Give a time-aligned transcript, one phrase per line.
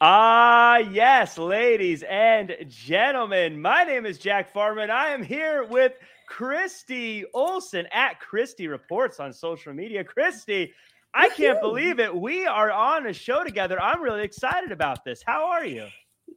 [0.00, 3.60] Ah, yes, ladies and gentlemen.
[3.60, 4.90] My name is Jack Farman.
[4.90, 5.94] I am here with
[6.28, 10.04] Christy Olson at Christy Reports on social media.
[10.04, 10.72] Christy,
[11.14, 12.14] I can't believe it.
[12.14, 13.82] We are on a show together.
[13.82, 15.20] I'm really excited about this.
[15.26, 15.88] How are you?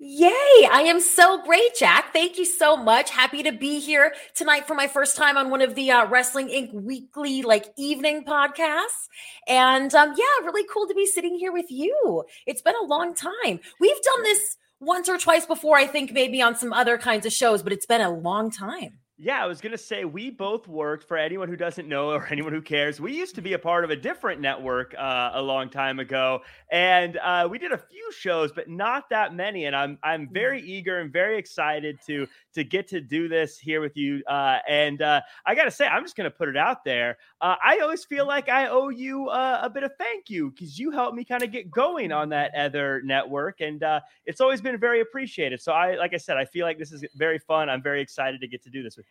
[0.04, 0.68] Yay!
[0.72, 2.12] I am so great, Jack.
[2.12, 3.12] Thank you so much.
[3.12, 6.48] Happy to be here tonight for my first time on one of the uh, Wrestling
[6.48, 6.74] Inc.
[6.74, 9.10] weekly, like evening podcasts.
[9.48, 12.24] And um, yeah, really cool to be sitting here with you.
[12.48, 13.60] It's been a long time.
[13.80, 17.32] We've done this once or twice before, I think, maybe on some other kinds of
[17.32, 19.01] shows, but it's been a long time.
[19.24, 22.26] Yeah, I was going to say we both worked for anyone who doesn't know or
[22.32, 23.00] anyone who cares.
[23.00, 26.42] We used to be a part of a different network uh, a long time ago,
[26.72, 29.66] and uh, we did a few shows, but not that many.
[29.66, 33.80] And I'm I'm very eager and very excited to to get to do this here
[33.80, 34.24] with you.
[34.28, 37.20] Uh, and uh, I got to say, I'm just going to put it out there.
[37.42, 40.80] Uh, I always feel like I owe you uh, a bit of thank you because
[40.80, 43.84] you helped me kind of get going on that other network, and
[44.26, 45.62] it's always been very appreciated.
[45.62, 47.70] So I, like I said, I feel like this is very fun.
[47.70, 49.11] I'm very excited to get to do this with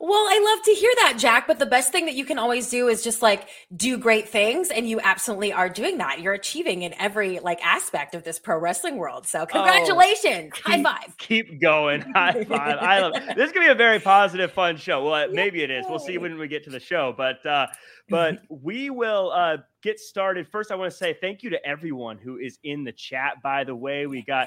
[0.00, 1.48] Well, I love to hear that, Jack.
[1.48, 4.70] But the best thing that you can always do is just like do great things.
[4.70, 6.20] And you absolutely are doing that.
[6.20, 9.26] You're achieving in every like aspect of this pro wrestling world.
[9.26, 10.52] So congratulations.
[10.54, 11.16] Oh, keep, High five.
[11.18, 12.00] Keep going.
[12.14, 12.78] High five.
[12.80, 13.36] I love it.
[13.36, 15.04] This is gonna be a very positive, fun show.
[15.04, 15.84] Well, maybe it is.
[15.88, 17.12] We'll see when we get to the show.
[17.16, 17.66] But uh,
[18.08, 20.46] but we will uh, get started.
[20.46, 23.42] First, I want to say thank you to everyone who is in the chat.
[23.42, 24.46] By the way, we got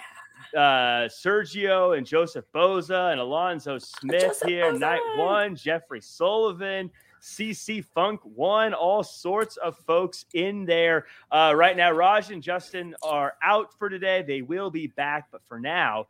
[0.56, 4.72] uh, Sergio and Joseph Boza and Alonzo Smith Joseph here.
[4.74, 4.80] Boza.
[4.80, 6.90] Night one, Jeffrey Sullivan.
[7.22, 11.92] CC Funk one, all sorts of folks in there uh, right now.
[11.92, 14.24] Raj and Justin are out for today.
[14.24, 16.08] They will be back, but for now,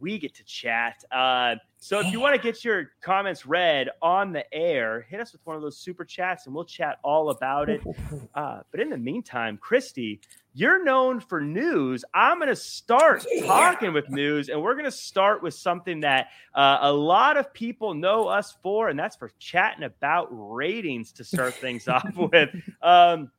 [0.00, 1.04] we get to chat.
[1.10, 5.32] Uh, so if you want to get your comments read on the air, hit us
[5.32, 7.80] with one of those super chats and we'll chat all about it.
[8.34, 10.20] Uh, but in the meantime, Christy,
[10.54, 12.04] you're known for news.
[12.14, 16.28] I'm going to start talking with news, and we're going to start with something that
[16.54, 21.24] uh, a lot of people know us for, and that's for chatting about ratings to
[21.24, 22.50] start things off with.
[22.82, 23.30] Um,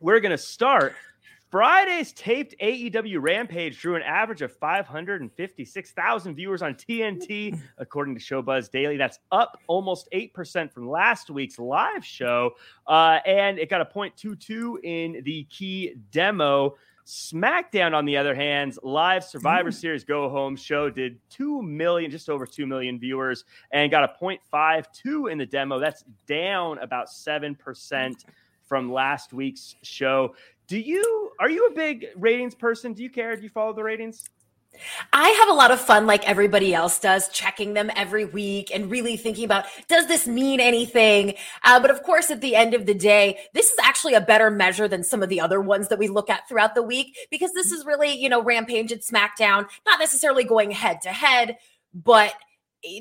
[0.00, 0.94] we're going to start
[1.50, 8.70] Friday's taped AEW Rampage drew an average of 556,000 viewers on TNT, according to Showbuzz
[8.70, 8.96] Daily.
[8.96, 12.52] That's up almost 8% from last week's live show.
[12.88, 16.74] Uh, and it got a 0.22 in the key demo.
[17.06, 22.28] SmackDown, on the other hand, live Survivor Series Go Home show did 2 million, just
[22.28, 25.78] over 2 million viewers, and got a 0.52 in the demo.
[25.78, 28.24] That's down about 7%
[28.66, 30.34] from last week's show.
[30.68, 32.92] Do you are you a big ratings person?
[32.92, 33.36] Do you care?
[33.36, 34.24] Do you follow the ratings?
[35.12, 38.90] I have a lot of fun, like everybody else does, checking them every week and
[38.90, 41.34] really thinking about does this mean anything?
[41.64, 44.50] Uh, but of course, at the end of the day, this is actually a better
[44.50, 47.52] measure than some of the other ones that we look at throughout the week because
[47.52, 51.56] this is really, you know, Rampage and SmackDown, not necessarily going head to head,
[51.94, 52.34] but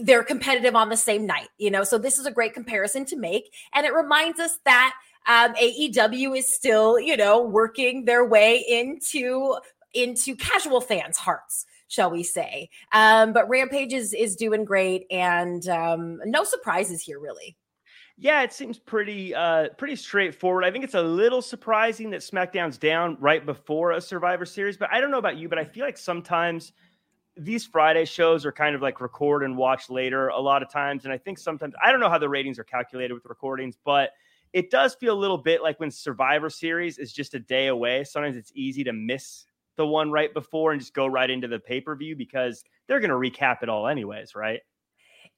[0.02, 1.84] they're competitive on the same night, you know.
[1.84, 3.54] So this is a great comparison to make.
[3.74, 4.96] And it reminds us that
[5.28, 9.58] um, AEW is still, you know, working their way into
[9.94, 12.70] into casual fans' hearts shall we say.
[12.92, 17.56] Um, but Rampage is, is doing great and um, no surprises here, really.
[18.18, 20.64] Yeah, it seems pretty uh, pretty straightforward.
[20.64, 24.90] I think it's a little surprising that SmackDown's down right before a Survivor Series, but
[24.90, 26.72] I don't know about you, but I feel like sometimes
[27.36, 31.04] these Friday shows are kind of like record and watch later a lot of times,
[31.04, 34.12] and I think sometimes I don't know how the ratings are calculated with recordings, but
[34.56, 38.06] it does feel a little bit like when Survivor Series is just a day away.
[38.06, 39.46] Sometimes it's easy to miss
[39.76, 43.02] the one right before and just go right into the pay per view because they're
[43.02, 44.62] going to recap it all, anyways, right?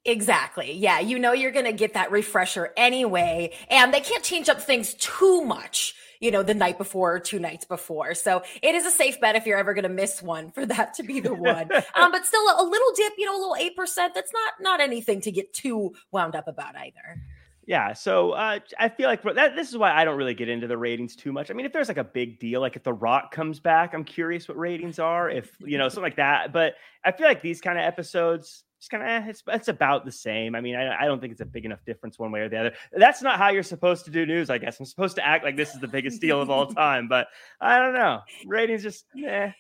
[0.06, 0.72] Exactly.
[0.72, 1.00] Yeah.
[1.00, 3.54] You know, you're going to get that refresher anyway.
[3.72, 7.40] And they can't change up things too much, you know, the night before or two
[7.40, 8.14] nights before.
[8.14, 10.94] So it is a safe bet if you're ever going to miss one for that
[10.94, 11.72] to be the one.
[11.96, 14.14] um, but still a, a little dip, you know, a little 8%.
[14.14, 17.20] That's not, not anything to get too wound up about either.
[17.68, 20.68] Yeah, so uh, I feel like that, this is why I don't really get into
[20.68, 21.52] the ratings too much.
[21.52, 24.06] I mean, if there's like a big deal, like if The Rock comes back, I'm
[24.06, 26.54] curious what ratings are, if you know something like that.
[26.54, 30.06] But I feel like these kind of episodes, just kind of eh, it's it's about
[30.06, 30.56] the same.
[30.56, 32.58] I mean, I, I don't think it's a big enough difference one way or the
[32.58, 32.74] other.
[32.94, 34.80] That's not how you're supposed to do news, I guess.
[34.80, 37.28] I'm supposed to act like this is the biggest deal of all time, but
[37.60, 38.22] I don't know.
[38.46, 39.52] Ratings just eh,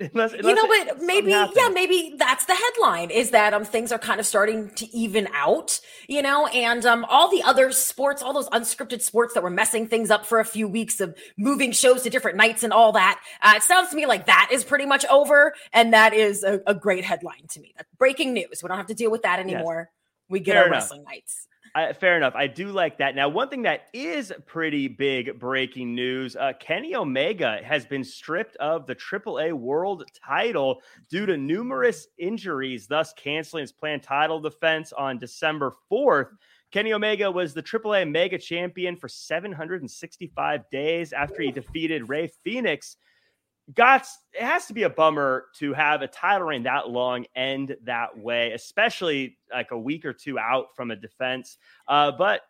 [0.00, 3.92] Unless, unless you know, but maybe yeah, maybe that's the headline is that um things
[3.92, 8.22] are kind of starting to even out, you know, and um all the other sports,
[8.22, 11.70] all those unscripted sports that were messing things up for a few weeks of moving
[11.72, 13.20] shows to different nights and all that.
[13.40, 16.60] Uh, it sounds to me like that is pretty much over, and that is a,
[16.66, 17.72] a great headline to me.
[17.76, 18.62] That's breaking news.
[18.62, 19.90] We don't have to deal with that anymore.
[19.90, 19.94] Yes.
[20.28, 20.76] We get Fair our enough.
[20.82, 21.46] wrestling nights.
[21.74, 22.34] I, fair enough.
[22.36, 23.16] I do like that.
[23.16, 28.54] Now, one thing that is pretty big breaking news uh, Kenny Omega has been stripped
[28.56, 30.80] of the AAA World title
[31.10, 36.28] due to numerous injuries, thus canceling his planned title defense on December 4th.
[36.70, 42.96] Kenny Omega was the AAA Mega Champion for 765 days after he defeated Rey Fenix
[43.72, 47.74] Gots, it has to be a bummer to have a title reign that long end
[47.84, 51.56] that way, especially like a week or two out from a defense.
[51.88, 52.42] Uh, but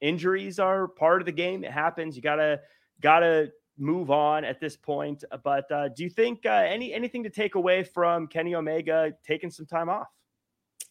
[0.00, 1.64] injuries are part of the game.
[1.64, 2.16] It happens.
[2.16, 2.60] You gotta
[3.02, 5.22] gotta move on at this point.
[5.42, 9.50] But uh, do you think uh, any anything to take away from Kenny Omega taking
[9.50, 10.08] some time off?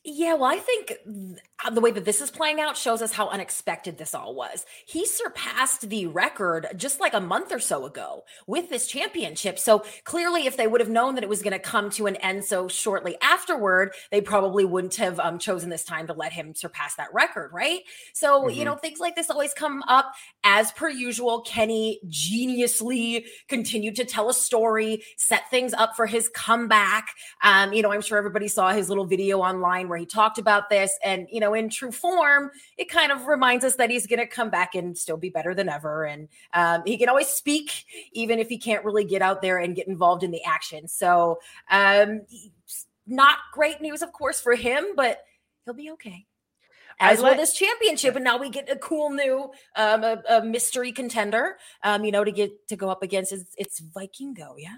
[0.05, 0.97] Yeah, well, I think
[1.63, 4.65] uh, the way that this is playing out shows us how unexpected this all was.
[4.85, 9.57] He surpassed the record just like a month or so ago with this championship.
[9.57, 12.17] So clearly, if they would have known that it was going to come to an
[12.17, 16.53] end so shortly afterward, they probably wouldn't have um, chosen this time to let him
[16.53, 17.79] surpass that record, right?
[18.11, 18.59] So, mm-hmm.
[18.59, 20.13] you know, things like this always come up.
[20.43, 26.27] As per usual, Kenny geniusly continued to tell a story, set things up for his
[26.27, 27.07] comeback.
[27.41, 30.71] Um, you know, I'm sure everybody saw his little video online where he talked about
[30.71, 30.97] this.
[31.03, 32.49] And, you know, in true form,
[32.79, 35.53] it kind of reminds us that he's going to come back and still be better
[35.53, 36.03] than ever.
[36.03, 39.75] And um, he can always speak, even if he can't really get out there and
[39.75, 40.87] get involved in the action.
[40.87, 41.37] So,
[41.69, 42.21] um,
[43.05, 45.19] not great news, of course, for him, but
[45.65, 46.25] he'll be okay
[46.99, 48.15] as like, well this championship.
[48.15, 52.23] And now we get a cool new um, a, a mystery contender, um, you know,
[52.23, 54.77] to get to go up against it's, it's Vikingo, yeah.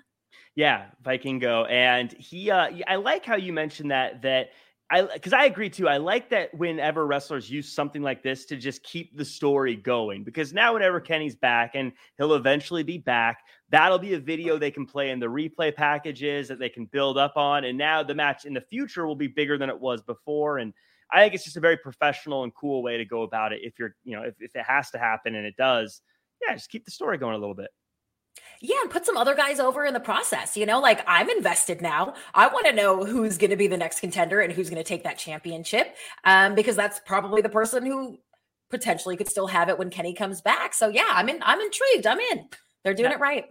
[0.56, 2.50] Yeah, Vikingo, and he.
[2.50, 4.52] uh I like how you mentioned that that
[4.92, 5.88] I because I agree too.
[5.88, 10.24] I like that whenever wrestlers use something like this to just keep the story going.
[10.24, 13.40] Because now, whenever Kenny's back, and he'll eventually be back,
[13.70, 17.18] that'll be a video they can play in the replay packages that they can build
[17.18, 17.64] up on.
[17.64, 20.60] And now the match in the future will be bigger than it was before.
[20.60, 20.72] And
[21.12, 23.62] I think it's just a very professional and cool way to go about it.
[23.64, 26.02] If you're, you know, if, if it has to happen and it does,
[26.46, 27.72] yeah, just keep the story going a little bit.
[28.62, 30.58] Yeah, and put some other guys over in the process.
[30.58, 32.14] You know, like I'm invested now.
[32.34, 34.88] I want to know who's going to be the next contender and who's going to
[34.88, 38.18] take that championship, um, because that's probably the person who
[38.70, 40.74] potentially could still have it when Kenny comes back.
[40.74, 41.40] So yeah, I'm in.
[41.44, 42.08] I'm intrigued.
[42.08, 42.48] I'm in.
[42.84, 43.18] They're doing yeah.
[43.18, 43.46] it right.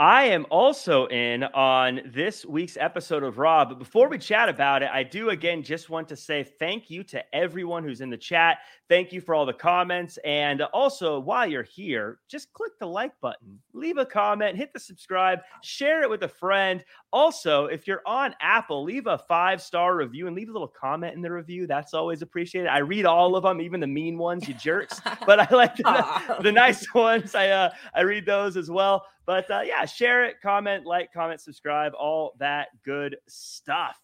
[0.00, 3.66] I am also in on this week's episode of Raw.
[3.66, 7.04] But before we chat about it, I do again just want to say thank you
[7.04, 8.60] to everyone who's in the chat.
[8.88, 10.18] Thank you for all the comments.
[10.24, 14.80] And also, while you're here, just click the like button, leave a comment, hit the
[14.80, 16.82] subscribe, share it with a friend.
[17.12, 21.14] Also, if you're on Apple, leave a five star review and leave a little comment
[21.14, 21.66] in the review.
[21.66, 22.68] That's always appreciated.
[22.70, 24.98] I read all of them, even the mean ones, you jerks.
[25.26, 27.34] but I like the, the nice ones.
[27.34, 29.04] I uh, I read those as well.
[29.30, 33.96] But uh, yeah, share it, comment, like, comment, subscribe, all that good stuff.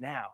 [0.00, 0.30] Now,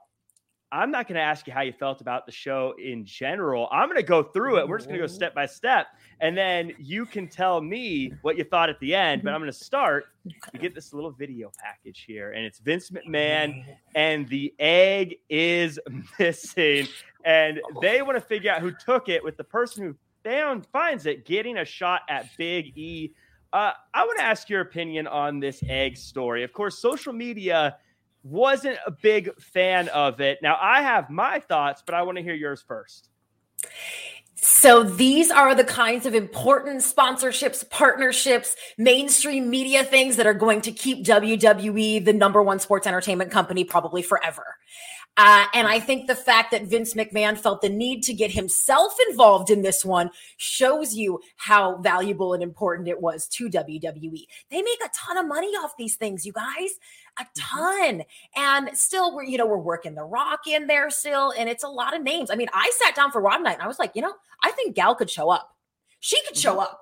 [0.73, 3.69] I'm not going to ask you how you felt about the show in general.
[3.71, 4.67] I'm going to go through it.
[4.67, 5.89] We're just going to go step by step.
[6.23, 9.23] And then you can tell me what you thought at the end.
[9.23, 10.07] But I'm going to start.
[10.25, 15.79] You get this little video package here, and it's Vince McMahon, and the egg is
[16.19, 16.89] missing.
[17.23, 19.95] And they want to figure out who took it with the person who
[20.25, 23.13] found finds it getting a shot at Big E
[23.53, 26.43] uh, I want to ask your opinion on this egg story.
[26.43, 27.77] Of course, social media
[28.23, 30.39] wasn't a big fan of it.
[30.43, 33.09] Now, I have my thoughts, but I want to hear yours first.
[34.41, 40.61] So these are the kinds of important sponsorships, partnerships, mainstream media things that are going
[40.61, 44.57] to keep WWE the number one sports entertainment company probably forever.
[45.21, 48.95] Uh, and I think the fact that Vince McMahon felt the need to get himself
[49.11, 54.27] involved in this one shows you how valuable and important it was to WWE.
[54.49, 56.71] They make a ton of money off these things, you guys,
[57.19, 57.57] a mm-hmm.
[57.59, 58.03] ton.
[58.37, 61.69] And still, we're, you know, we're working The Rock in there still, and it's a
[61.69, 62.31] lot of names.
[62.31, 64.53] I mean, I sat down for Raw night and I was like, you know, I
[64.53, 65.51] think Gal could show up.
[65.99, 66.61] She could show mm-hmm.
[66.61, 66.81] up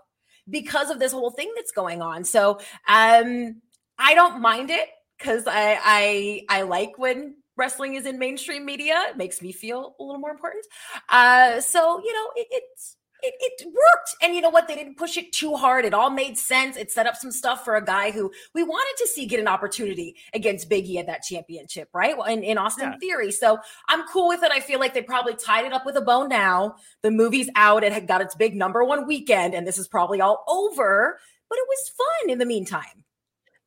[0.50, 2.24] because of this whole thing that's going on.
[2.24, 3.62] So um,
[3.98, 9.04] I don't mind it because I I I like when wrestling is in mainstream media.
[9.08, 10.64] It makes me feel a little more important.
[11.08, 14.14] Uh, so you know, it, it's it, it worked.
[14.22, 14.68] And you know what?
[14.68, 15.84] They didn't push it too hard.
[15.84, 16.76] It all made sense.
[16.76, 19.48] It set up some stuff for a guy who we wanted to see get an
[19.48, 22.16] opportunity against Biggie at that championship, right?
[22.16, 22.98] Well, in, in Austin yeah.
[22.98, 23.32] Theory.
[23.32, 23.58] So
[23.88, 24.52] I'm cool with it.
[24.52, 26.76] I feel like they probably tied it up with a bow now.
[27.02, 27.84] The movie's out.
[27.84, 31.18] It had got its big number one weekend, and this is probably all over.
[31.48, 33.04] But it was fun in the meantime.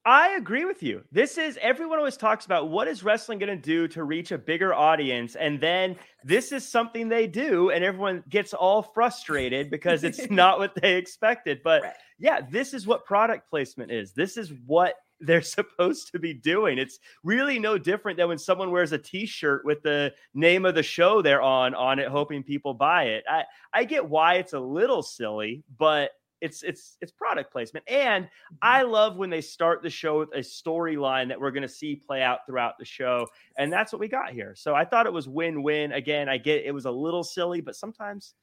[0.06, 1.04] I agree with you.
[1.12, 4.38] This is everyone always talks about what is wrestling going to do to reach a
[4.38, 5.36] bigger audience.
[5.36, 10.58] And then this is something they do, and everyone gets all frustrated because it's not
[10.58, 11.60] what they expected.
[11.64, 11.94] But right.
[12.18, 14.14] yeah, this is what product placement is.
[14.14, 16.78] This is what they're supposed to be doing.
[16.78, 20.84] It's really no different than when someone wears a t-shirt with the name of the
[20.84, 23.26] show they're on on it, hoping people buy it.
[23.30, 28.26] I, I get why it's a little silly, but it's it's it's product placement and
[28.26, 28.56] mm-hmm.
[28.62, 31.96] i love when they start the show with a storyline that we're going to see
[31.96, 33.28] play out throughout the show
[33.58, 36.66] and that's what we got here so i thought it was win-win again i get
[36.66, 38.34] it was a little silly but sometimes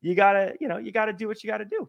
[0.00, 1.88] you gotta you know you gotta do what you gotta do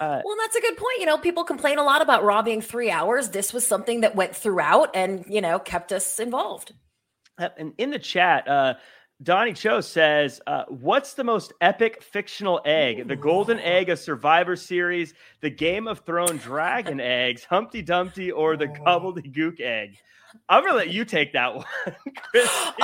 [0.00, 0.98] uh, well, that's a good point.
[0.98, 3.28] You know, people complain a lot about Raw being three hours.
[3.28, 6.72] This was something that went throughout and, you know, kept us involved.
[7.38, 8.74] And in the chat, uh,
[9.24, 13.08] Donnie Cho says, uh, "What's the most epic fictional egg?
[13.08, 18.56] The golden egg of Survivor Series, the Game of Thrones dragon eggs, Humpty Dumpty, or
[18.56, 19.96] the gobbledygook egg?"
[20.48, 21.64] I'm gonna let you take that one.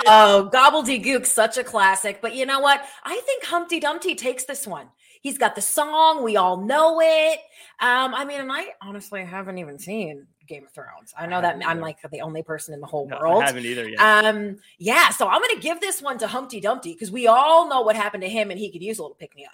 [0.06, 2.20] oh, gobbledygook, such a classic.
[2.20, 2.82] But you know what?
[3.04, 4.86] I think Humpty Dumpty takes this one.
[5.20, 6.24] He's got the song.
[6.24, 7.38] We all know it.
[7.80, 11.14] Um, I mean, and I honestly haven't even seen Game of Thrones.
[11.16, 13.42] I know I that I'm like the only person in the whole no, world.
[13.42, 14.00] I haven't either yet.
[14.00, 17.82] Um, yeah, so I'm gonna give this one to Humpty Dumpty because we all know
[17.82, 19.52] what happened to him, and he could use a little pick me up.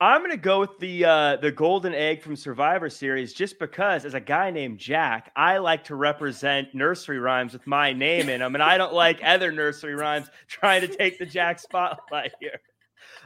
[0.00, 4.14] I'm gonna go with the uh, the golden egg from Survivor Series just because, as
[4.14, 8.54] a guy named Jack, I like to represent nursery rhymes with my name in them,
[8.54, 12.60] and I don't like other nursery rhymes trying to take the Jack spotlight here.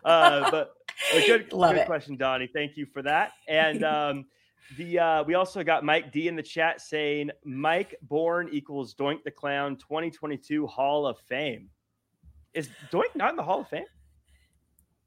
[0.04, 0.70] Uh, but
[1.14, 2.48] a good, good question, Donnie.
[2.52, 3.32] Thank you for that.
[3.48, 4.26] And um,
[4.76, 9.22] the uh, we also got Mike D in the chat saying Mike Bourne equals Doink
[9.24, 11.70] the Clown 2022 Hall of Fame.
[12.54, 13.84] Is Doink not in the Hall of Fame?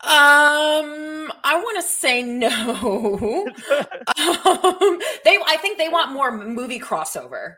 [0.02, 3.46] Um, I want to say no.
[3.48, 7.56] um, they, I think they want more movie crossover.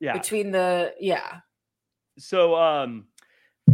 [0.00, 1.40] Yeah, between the yeah.
[2.18, 3.06] So, um,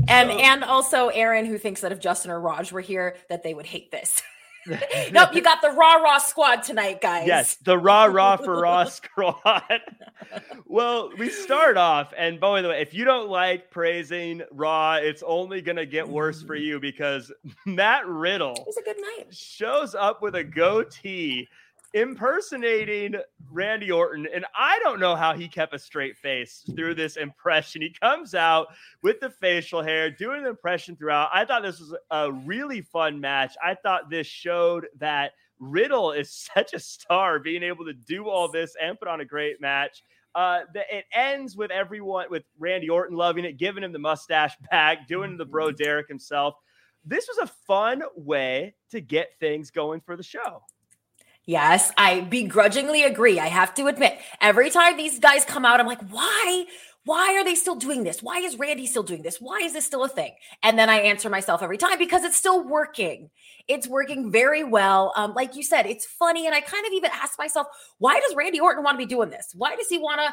[0.09, 3.54] and and also Aaron, who thinks that if Justin or Raj were here, that they
[3.54, 4.23] would hate this.
[4.66, 7.26] nope, you got the raw raw squad tonight, guys.
[7.26, 9.80] Yes, the raw raw for raw squad.
[10.66, 15.23] well, we start off, and by the way, if you don't like praising Raw, it's
[15.26, 16.62] only gonna get worse for mm.
[16.62, 17.33] you because
[17.66, 18.52] Matt Riddle.
[18.52, 19.35] It was a good night.
[19.35, 21.49] Shows up with a goatee
[21.94, 23.16] impersonating
[23.50, 24.26] Randy Orton.
[24.32, 27.82] And I don't know how he kept a straight face through this impression.
[27.82, 28.68] He comes out
[29.02, 31.30] with the facial hair, doing the impression throughout.
[31.32, 33.54] I thought this was a really fun match.
[33.64, 38.50] I thought this showed that Riddle is such a star, being able to do all
[38.50, 40.02] this and put on a great match.
[40.35, 44.54] Uh, the, it ends with everyone, with Randy Orton loving it, giving him the mustache
[44.70, 46.54] back, doing the bro Derek himself.
[47.04, 50.62] This was a fun way to get things going for the show.
[51.50, 53.40] Yes, I begrudgingly agree.
[53.40, 56.64] I have to admit, every time these guys come out, I'm like, why?
[57.02, 58.23] Why are they still doing this?
[58.23, 59.40] Why is Randy still doing this?
[59.40, 60.30] Why is this still a thing?
[60.62, 63.30] And then I answer myself every time because it's still working.
[63.66, 65.12] It's working very well.
[65.16, 66.47] Um, like you said, it's funny.
[66.47, 67.66] And I kind of even ask myself,
[67.99, 69.52] why does Randy Orton want to be doing this?
[69.52, 70.33] Why does he want to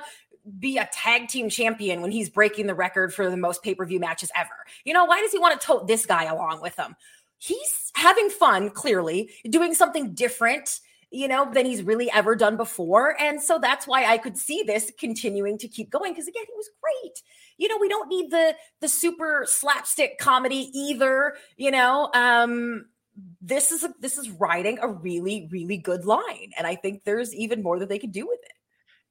[0.59, 3.87] be a tag team champion when he's breaking the record for the most pay per
[3.87, 4.67] view matches ever?
[4.85, 6.95] You know, why does he want to tote this guy along with him?
[7.39, 10.79] He's having fun, clearly, doing something different
[11.11, 13.19] you know, than he's really ever done before.
[13.21, 16.53] And so that's why I could see this continuing to keep going because again, he
[16.55, 17.21] was great.
[17.57, 22.09] You know, we don't need the the super slapstick comedy either, you know.
[22.13, 22.87] Um
[23.41, 27.33] this is a, this is writing a really really good line and I think there's
[27.33, 28.51] even more that they could do with it.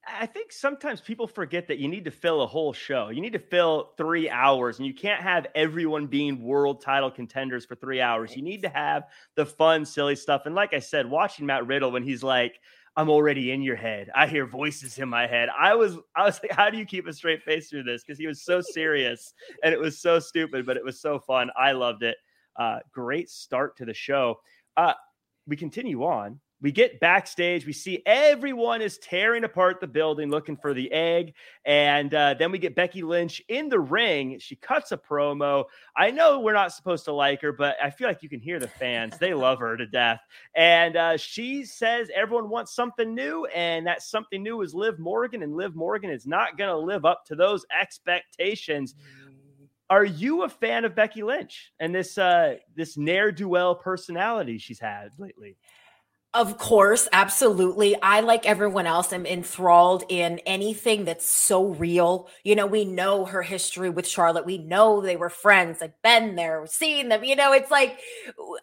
[0.06, 3.08] I think sometimes people forget that you need to fill a whole show.
[3.08, 7.64] You need to fill three hours, and you can't have everyone being world title contenders
[7.64, 8.36] for three hours.
[8.36, 10.42] You need to have the fun, silly stuff.
[10.46, 12.60] And like I said, watching Matt Riddle when he's like,
[12.96, 14.10] I'm already in your head.
[14.14, 15.48] I hear voices in my head.
[15.56, 18.02] I was I was like, how do you keep a straight face through this?
[18.02, 21.50] Because he was so serious and it was so stupid, but it was so fun.
[21.56, 22.16] I loved it.
[22.54, 24.36] Uh, great start to the show.
[24.76, 24.94] Uh,
[25.46, 27.64] we continue on we get backstage.
[27.64, 31.34] We see everyone is tearing apart the building looking for the egg.
[31.64, 34.40] And uh, then we get Becky Lynch in the ring.
[34.40, 35.66] She cuts a promo.
[35.96, 38.58] I know we're not supposed to like her, but I feel like you can hear
[38.58, 39.16] the fans.
[39.16, 40.18] They love her to death.
[40.56, 43.44] And uh, she says everyone wants something new.
[43.54, 45.44] And that something new is Liv Morgan.
[45.44, 48.96] And Liv Morgan is not going to live up to those expectations.
[49.88, 54.58] are you a fan of Becky Lynch and this uh this ne'er do well personality
[54.58, 55.56] she's had lately?
[56.34, 57.96] Of course, absolutely.
[58.02, 62.28] I, like everyone else, am enthralled in anything that's so real.
[62.44, 64.44] You know, we know her history with Charlotte.
[64.44, 65.80] We know they were friends.
[65.80, 67.24] I've been there, seen them.
[67.24, 67.98] You know, it's like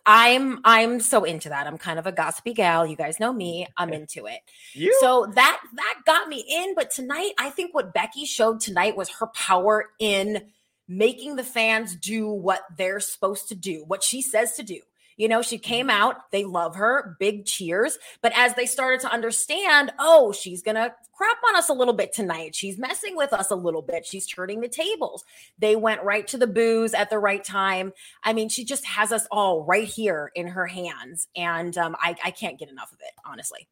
[0.06, 1.66] I'm I'm so into that.
[1.66, 2.86] I'm kind of a gossipy gal.
[2.86, 3.66] You guys know me.
[3.76, 4.42] I'm into it.
[4.74, 4.96] You?
[5.00, 6.76] So that that got me in.
[6.76, 10.44] But tonight, I think what Becky showed tonight was her power in
[10.88, 14.80] making the fans do what they're supposed to do, what she says to do.
[15.18, 16.02] You know, she came mm-hmm.
[16.02, 17.98] out, they love her, big cheers.
[18.22, 21.94] But as they started to understand, oh, she's going to crap on us a little
[21.94, 22.56] bit tonight.
[22.56, 24.06] She's messing with us a little bit.
[24.06, 25.24] She's turning the tables.
[25.60, 27.94] They went right to the booze at the right time.
[28.24, 31.28] I mean, she just has us all right here in her hands.
[31.36, 33.68] And um, I, I can't get enough of it, honestly.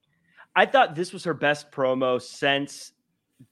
[0.55, 2.93] I thought this was her best promo since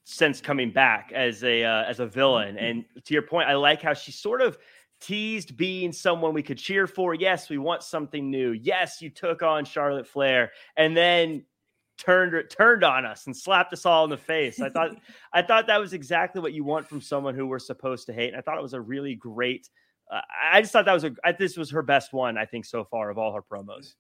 [0.04, 2.56] since coming back as a uh, as a villain.
[2.56, 2.66] Mm-hmm.
[2.66, 4.58] And to your point, I like how she sort of
[5.02, 7.14] teased being someone we could cheer for.
[7.14, 8.52] Yes, we want something new.
[8.52, 11.44] Yes, you took on Charlotte Flair and then
[11.98, 14.62] turned turned on us and slapped us all in the face.
[14.62, 14.92] I thought
[15.34, 18.30] I thought that was exactly what you want from someone who we're supposed to hate.
[18.30, 19.70] And I thought it was a really great
[20.12, 22.66] uh, I just thought that was a I, this was her best one I think
[22.66, 23.96] so far of all her promos.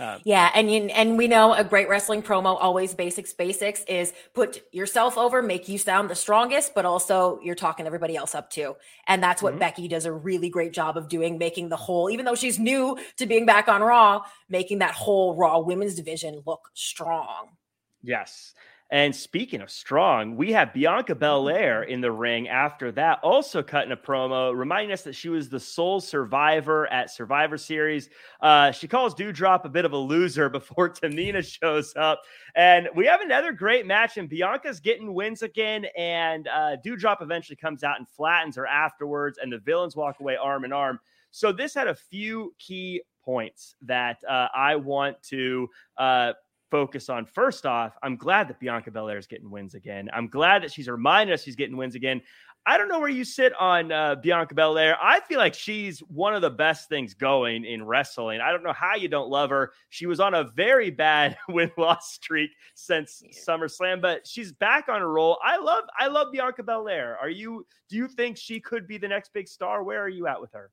[0.00, 4.62] Um, yeah, and and we know a great wrestling promo always basics basics is put
[4.72, 8.76] yourself over, make you sound the strongest, but also you're talking everybody else up too.
[9.06, 9.60] And that's what mm-hmm.
[9.60, 12.96] Becky does a really great job of doing, making the whole, even though she's new
[13.18, 17.50] to being back on Raw, making that whole Raw women's division look strong.
[18.02, 18.54] Yes.
[18.92, 23.92] And speaking of strong, we have Bianca Belair in the ring after that, also cutting
[23.92, 28.10] a promo, reminding us that she was the sole survivor at Survivor Series.
[28.40, 32.22] Uh, she calls Doudrop a bit of a loser before Tamina shows up.
[32.56, 35.86] And we have another great match, and Bianca's getting wins again.
[35.96, 40.36] And uh, Doudrop eventually comes out and flattens her afterwards, and the villains walk away
[40.36, 40.98] arm in arm.
[41.30, 46.32] So this had a few key points that uh, I want to uh,
[46.70, 47.26] focus on.
[47.26, 50.08] First off, I'm glad that Bianca Belair is getting wins again.
[50.12, 52.22] I'm glad that she's reminded us she's getting wins again.
[52.66, 54.96] I don't know where you sit on uh, Bianca Belair.
[55.00, 58.40] I feel like she's one of the best things going in wrestling.
[58.40, 59.72] I don't know how you don't love her.
[59.88, 63.30] She was on a very bad win loss streak since yeah.
[63.32, 65.38] SummerSlam, but she's back on a roll.
[65.42, 67.16] I love I love Bianca Belair.
[67.18, 69.82] Are you do you think she could be the next big star?
[69.82, 70.70] Where are you at with her?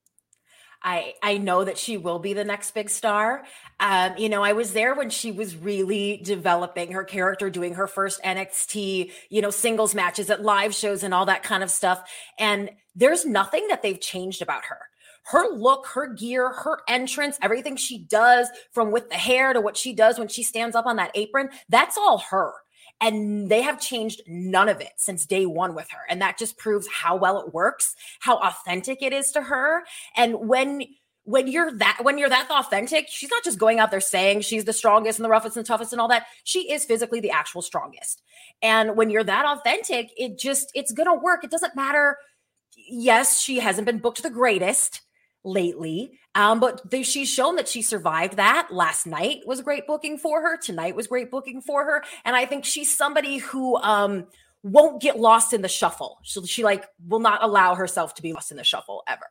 [0.84, 3.44] I I know that she will be the next big star.
[3.80, 7.88] Um, you know, I was there when she was really developing her character, doing her
[7.88, 12.10] first NXT, you know, singles matches at live shows and all that kind of stuff.
[12.40, 14.80] And there's nothing that they've changed about her.
[15.26, 19.76] Her look, her gear, her entrance, everything she does from with the hair to what
[19.76, 22.54] she does when she stands up on that apron, that's all her.
[23.00, 26.00] And they have changed none of it since day one with her.
[26.10, 29.84] And that just proves how well it works, how authentic it is to her.
[30.16, 30.82] And when
[31.28, 34.64] when you're that when you're that authentic, she's not just going out there saying she's
[34.64, 36.26] the strongest and the roughest and the toughest and all that.
[36.46, 38.24] She is physically the actual strongest.
[38.62, 41.44] And when you're that authentic, it just it's gonna work.
[41.44, 42.18] It doesn't matter.
[42.78, 45.02] Yes, she hasn't been booked the greatest
[45.44, 46.20] lately.
[46.36, 48.70] Um, but she's shown that she survived that.
[48.72, 50.58] Last night was great booking for her.
[50.58, 52.04] Tonight was great booking for her.
[52.26, 54.28] And I think she's somebody who um,
[54.64, 56.20] won't get lost in the shuffle.
[56.24, 59.28] So she like will not allow herself to be lost in the shuffle ever.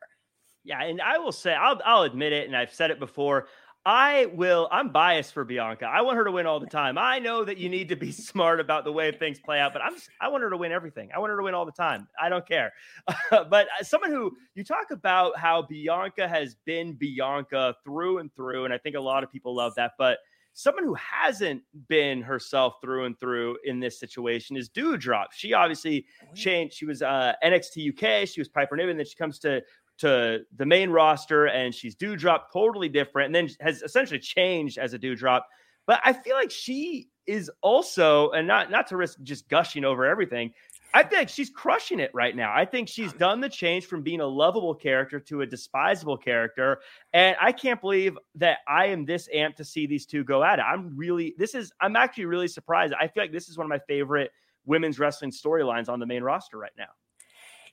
[0.64, 3.46] Yeah, and I will say I'll I'll admit it, and I've said it before.
[3.86, 4.68] I will.
[4.72, 5.86] I'm biased for Bianca.
[5.86, 6.98] I want her to win all the time.
[6.98, 9.80] I know that you need to be smart about the way things play out, but
[9.80, 9.94] I'm.
[9.94, 11.10] Just, I want her to win everything.
[11.14, 12.08] I want her to win all the time.
[12.20, 12.72] I don't care.
[13.30, 18.74] but someone who you talk about how Bianca has been Bianca through and through, and
[18.74, 19.92] I think a lot of people love that.
[19.96, 20.18] But
[20.52, 25.26] someone who hasn't been herself through and through in this situation is Doudrop.
[25.30, 26.74] She obviously oh, changed.
[26.74, 28.26] She was uh, NXT UK.
[28.26, 28.96] She was Piper Niven.
[28.96, 29.62] Then she comes to
[29.98, 34.94] to the main roster and she's Doudrop totally different and then has essentially changed as
[34.94, 35.42] a Doudrop.
[35.86, 40.04] But I feel like she is also, and not not to risk just gushing over
[40.04, 40.52] everything,
[40.94, 42.52] I think she's crushing it right now.
[42.54, 46.80] I think she's done the change from being a lovable character to a despisable character.
[47.12, 50.58] And I can't believe that I am this amped to see these two go at
[50.58, 50.62] it.
[50.62, 52.94] I'm really, this is, I'm actually really surprised.
[52.98, 54.30] I feel like this is one of my favorite
[54.64, 56.88] women's wrestling storylines on the main roster right now.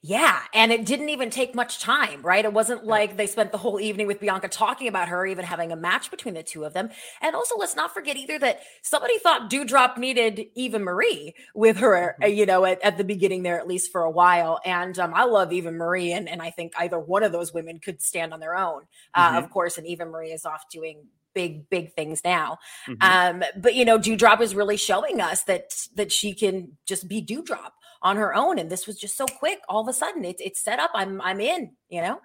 [0.06, 2.44] Yeah, and it didn't even take much time, right?
[2.44, 5.72] It wasn't like they spent the whole evening with Bianca talking about her, even having
[5.72, 6.90] a match between the two of them.
[7.22, 12.18] And also, let's not forget either that somebody thought Doudrop needed Eva Marie with her,
[12.22, 12.34] mm-hmm.
[12.34, 14.60] you know, at, at, the beginning there, at least for a while.
[14.66, 17.80] And um, I love Eva Marie, and, and I think either one of those women
[17.80, 18.82] could stand on their own,
[19.14, 19.38] uh, mm-hmm.
[19.38, 19.78] of course.
[19.78, 23.42] And Eva Marie is off doing big big things now mm-hmm.
[23.42, 27.26] um but you know Doudrop is really showing us that that she can just be
[27.26, 27.72] Doudrop
[28.04, 30.62] on her own and this was just so quick all of a sudden it's it's
[30.62, 32.20] set up i'm i'm in you know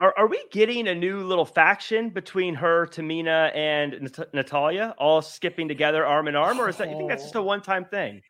[0.00, 5.22] are, are we getting a new little faction between her, Tamina, and Nat- Natalya, all
[5.22, 8.20] skipping together arm in arm, or is that you think that's just a one-time thing?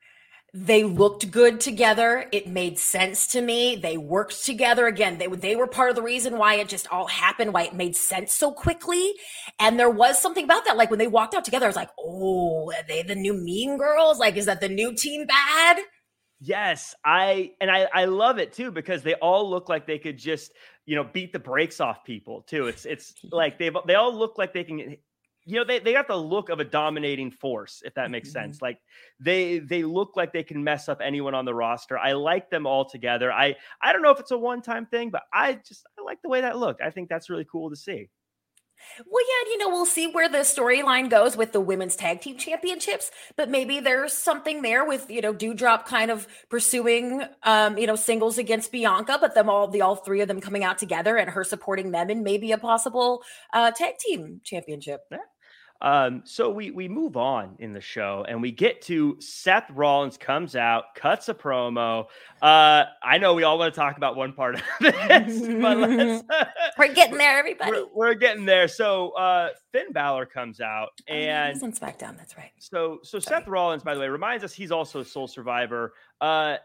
[0.53, 2.29] They looked good together.
[2.31, 3.75] It made sense to me.
[3.75, 5.19] They worked together again.
[5.19, 7.97] They they were part of the reason why it just all happened, why it made
[7.97, 9.15] sense so quickly.
[9.59, 10.77] And there was something about that.
[10.77, 13.79] Like when they walked out together, I was like, "Oh, are they the new Mean
[13.79, 14.21] Girls?
[14.21, 15.79] Like, is that the new Team Bad?"
[16.41, 20.19] Yes, I and I I love it too because they all look like they could
[20.19, 20.53] just
[20.85, 22.67] you know beat the brakes off people too.
[22.67, 24.97] It's it's like they they all look like they can
[25.47, 28.47] you know they, they got the look of a dominating force if that makes mm-hmm.
[28.47, 28.63] sense.
[28.63, 28.79] Like
[29.21, 31.99] they they look like they can mess up anyone on the roster.
[31.99, 33.33] I like them all together.
[33.33, 36.21] I i don't know if it's a one time thing but i just i like
[36.23, 36.83] the way that looked.
[36.83, 38.09] I think that's really cool to see
[39.11, 42.37] well, yeah, you know, we'll see where the storyline goes with the women's tag team
[42.37, 47.87] championships, but maybe there's something there with, you know, Doudrop kind of pursuing um, you
[47.87, 51.17] know, singles against Bianca, but them all the all three of them coming out together
[51.17, 55.03] and her supporting them and maybe a possible uh tag team championship.
[55.11, 55.19] Yeah.
[55.81, 60.17] Um, so we we move on in the show and we get to Seth Rollins
[60.17, 62.07] comes out, cuts a promo.
[62.41, 66.25] Uh, I know we all want to talk about one part of this, but let's,
[66.79, 67.73] we're getting there, everybody.
[67.73, 68.67] We're, we're, getting there.
[68.67, 72.17] So uh, Finn Balor comes out and oh, he's SmackDown.
[72.17, 72.53] That's right.
[72.59, 73.41] So so Sorry.
[73.41, 75.93] Seth Rollins, by the way, reminds us he's also a Sole Survivor.
[76.21, 76.57] Uh,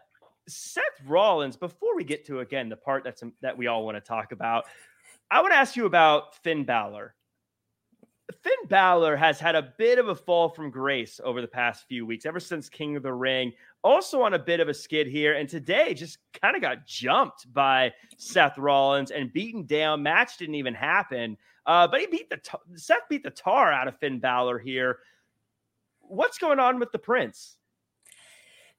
[0.48, 1.56] Seth Rollins.
[1.56, 4.64] Before we get to again the part that's that we all want to talk about,
[5.30, 7.14] I want to ask you about Finn Balor.
[8.32, 12.04] Finn Balor has had a bit of a fall from grace over the past few
[12.04, 13.52] weeks, ever since King of the Ring.
[13.82, 17.52] Also on a bit of a skid here, and today just kind of got jumped
[17.52, 20.02] by Seth Rollins and beaten down.
[20.02, 22.40] Match didn't even happen, uh, but he beat the
[22.74, 24.98] Seth beat the tar out of Finn Balor here.
[26.00, 27.56] What's going on with the Prince?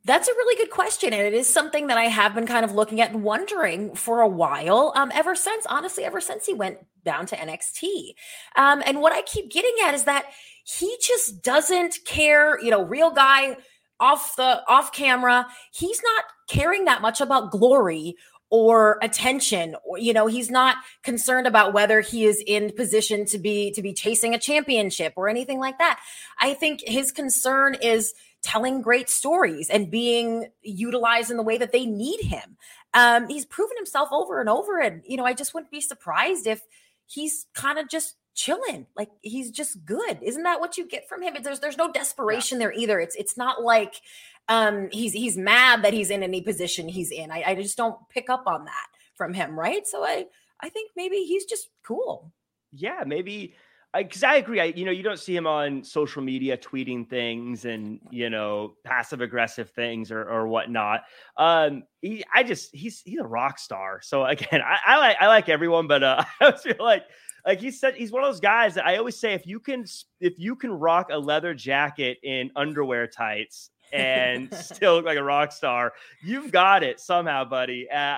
[0.04, 1.14] That's a really good question.
[1.14, 4.22] And it is something that I have been kind of looking at and wondering for
[4.22, 4.94] a while.
[4.96, 8.14] Um, ever since, honestly, ever since he went down to NXT.
[8.56, 10.26] Um, and what I keep getting at is that
[10.64, 13.58] he just doesn't care, you know, real guy
[14.00, 18.16] off the off camera, he's not caring that much about glory
[18.52, 23.40] or attention or you know he's not concerned about whether he is in position to
[23.40, 26.00] be to be chasing a championship or anything like that
[26.38, 31.72] i think his concern is telling great stories and being utilized in the way that
[31.72, 32.58] they need him.
[32.94, 34.80] Um, he's proven himself over and over.
[34.80, 36.62] And, you know, I just wouldn't be surprised if
[37.06, 38.88] he's kind of just chilling.
[38.96, 40.20] Like he's just good.
[40.22, 41.36] Isn't that what you get from him?
[41.42, 42.68] There's there's no desperation yeah.
[42.68, 43.00] there either.
[43.00, 44.02] It's it's not like
[44.48, 47.32] um he's he's mad that he's in any position he's in.
[47.32, 49.86] I, I just don't pick up on that from him, right?
[49.86, 50.26] So I
[50.60, 52.32] I think maybe he's just cool.
[52.72, 53.54] Yeah, maybe
[53.94, 54.60] because I, I, agree.
[54.60, 58.76] I you know you don't see him on social media tweeting things and you know
[58.86, 61.02] passive aggressive things or or whatnot.
[61.38, 64.02] Um, he, I just he's he's a rock star.
[64.02, 67.04] So again, I, I like I like everyone, but uh, I feel like
[67.46, 69.86] like he said he's one of those guys that I always say if you can
[70.20, 75.24] if you can rock a leather jacket in underwear tights and still look like a
[75.24, 75.94] rock star.
[76.24, 77.88] You've got it somehow, buddy.
[77.90, 78.18] Uh,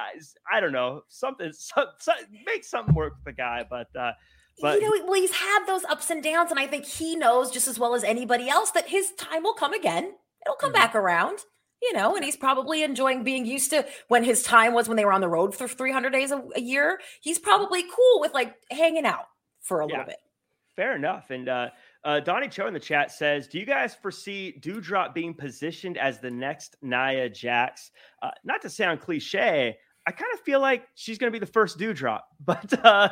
[0.52, 1.52] I don't know something.
[1.54, 4.12] Some, some, make something work with the guy, but uh,
[4.62, 7.52] but, you know, well, he's had those ups and downs, and I think he knows
[7.52, 10.14] just as well as anybody else that his time will come again.
[10.46, 10.82] It'll come mm-hmm.
[10.82, 11.40] back around,
[11.82, 15.06] you know, and he's probably enjoying being used to when his time was when they
[15.06, 17.00] were on the road for 300 days a, a year.
[17.22, 19.26] He's probably cool with like hanging out
[19.62, 20.18] for a yeah, little bit.
[20.76, 21.30] Fair enough.
[21.30, 21.70] And uh,
[22.04, 26.20] uh, Donnie Cho in the chat says, "Do you guys foresee Doudrop being positioned as
[26.20, 27.92] the next Nia Jax?
[28.22, 31.52] Uh, not to sound cliche, I kind of feel like she's going to be the
[31.52, 32.22] first Doudrop.
[32.46, 33.10] But uh,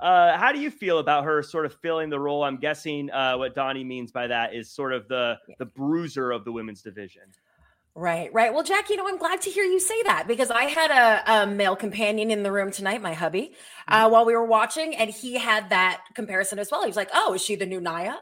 [0.00, 2.42] uh, how do you feel about her sort of filling the role?
[2.42, 6.44] I'm guessing uh, what Donnie means by that is sort of the the bruiser of
[6.44, 7.22] the women's division.
[7.94, 8.52] Right, right.
[8.52, 11.42] Well, Jack, you know, I'm glad to hear you say that because I had a,
[11.42, 13.52] a male companion in the room tonight, my hubby,
[13.86, 14.12] uh, mm-hmm.
[14.12, 16.82] while we were watching, and he had that comparison as well.
[16.82, 18.18] He was like, "Oh, is she the new Nia?"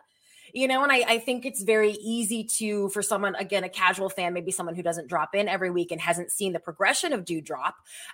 [0.53, 4.09] You know and I, I think it's very easy to for someone again a casual
[4.09, 7.25] fan maybe someone who doesn't drop in every week and hasn't seen the progression of
[7.25, 7.73] Doudrop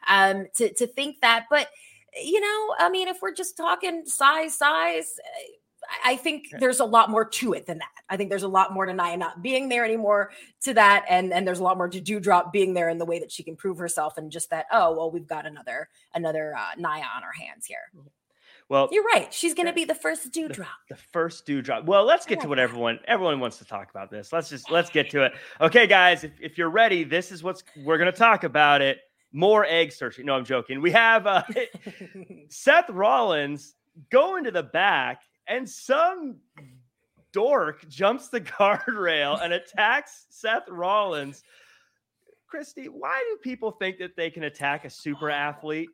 [0.09, 1.69] um to, to think that but
[2.23, 5.19] you know i mean if we're just talking size size
[6.05, 7.89] I think there's a lot more to it than that.
[8.09, 10.31] I think there's a lot more to Nia not being there anymore
[10.63, 13.19] to that, and and there's a lot more to Doudrop being there in the way
[13.19, 16.75] that she can prove herself, and just that oh well, we've got another another uh,
[16.77, 17.79] Nia on our hands here.
[18.69, 19.33] Well, you're right.
[19.33, 20.67] She's going to be the first Doudrop.
[20.89, 21.85] The, the first Doudrop.
[21.85, 24.11] Well, let's get to what everyone everyone wants to talk about.
[24.11, 24.33] This.
[24.33, 25.33] Let's just let's get to it.
[25.61, 28.83] Okay, guys, if, if you're ready, this is what's we're going to talk about.
[28.83, 28.99] It
[29.33, 30.27] more egg searching.
[30.27, 30.81] No, I'm joking.
[30.81, 31.43] We have uh,
[32.49, 33.75] Seth Rollins
[34.11, 36.37] going to the back and some
[37.33, 41.43] dork jumps the guardrail and attacks Seth Rollins.
[42.47, 45.91] Christy, why do people think that they can attack a super athlete?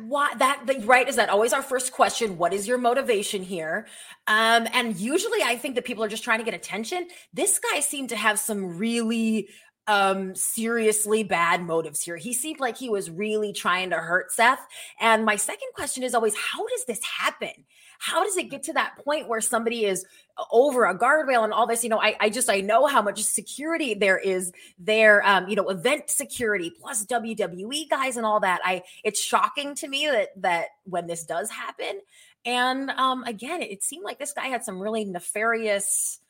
[0.00, 3.86] Why that right is that always our first question what is your motivation here?
[4.26, 7.08] Um and usually i think that people are just trying to get attention.
[7.32, 9.48] This guy seemed to have some really
[9.86, 12.16] um seriously bad motives here.
[12.16, 14.60] He seemed like he was really trying to hurt seth.
[15.00, 17.64] And my second question is always how does this happen
[17.98, 20.06] how does it get to that point where somebody is
[20.52, 23.22] over a guardrail and all this you know i, I just i know how much
[23.22, 28.60] security there is there um you know event security plus wwe guys and all that.
[28.64, 32.00] I it's shocking to me that that when this does happen.
[32.44, 36.20] And um again it seemed like this guy had some really nefarious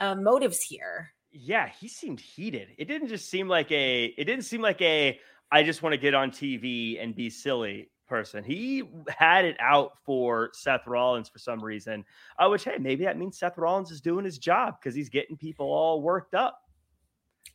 [0.00, 1.12] uh, motives here.
[1.30, 2.68] Yeah he seemed heated.
[2.78, 5.18] It didn't just seem like a it didn't seem like a
[5.50, 8.44] i just want to get on tv and be silly person.
[8.44, 12.04] He had it out for Seth Rollins for some reason,
[12.38, 15.34] uh, which, hey, maybe that means Seth Rollins is doing his job because he's getting
[15.34, 16.61] people all worked up.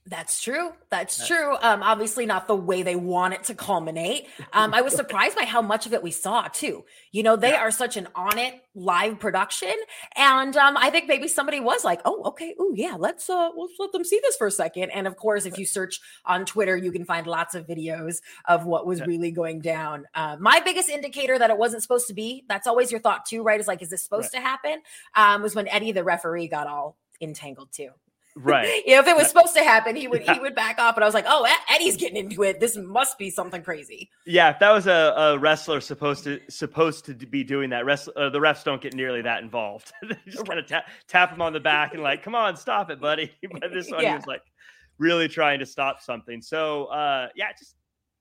[0.10, 0.72] That's true.
[0.90, 1.58] That's true.
[1.62, 4.28] Um, obviously, not the way they want it to culminate.
[4.54, 6.86] Um, I was surprised by how much of it we saw too.
[7.12, 7.60] You know, they yeah.
[7.60, 9.74] are such an on it live production,
[10.16, 13.74] and um, I think maybe somebody was like, "Oh, okay, oh yeah, let's uh, let's
[13.80, 14.92] let them see this for a second.
[14.92, 18.66] And of course, if you search on Twitter, you can find lots of videos of
[18.66, 19.06] what was yeah.
[19.08, 20.06] really going down.
[20.16, 22.46] Uh, my biggest indicator that it wasn't supposed to be.
[22.48, 23.60] That's always your thought too, right?
[23.60, 24.42] Is like, is this supposed right.
[24.42, 24.82] to happen?
[25.16, 27.90] Um, was when Eddie the referee got all entangled too.
[28.40, 28.84] Right.
[28.86, 30.36] you know, if it was supposed to happen, he would yeah.
[30.36, 30.96] he would back off.
[30.96, 32.60] And I was like, oh, Eddie's getting into it.
[32.60, 34.10] This must be something crazy.
[34.26, 38.10] Yeah, if that was a, a wrestler supposed to supposed to be doing that, rest,
[38.16, 39.92] uh, the refs don't get nearly that involved.
[40.08, 42.90] they just kind of tap tap him on the back and like, come on, stop
[42.92, 43.32] it, buddy.
[43.52, 44.10] but this one, yeah.
[44.10, 44.44] he was like
[45.00, 46.42] really trying to stop something.
[46.42, 47.76] So uh, yeah, just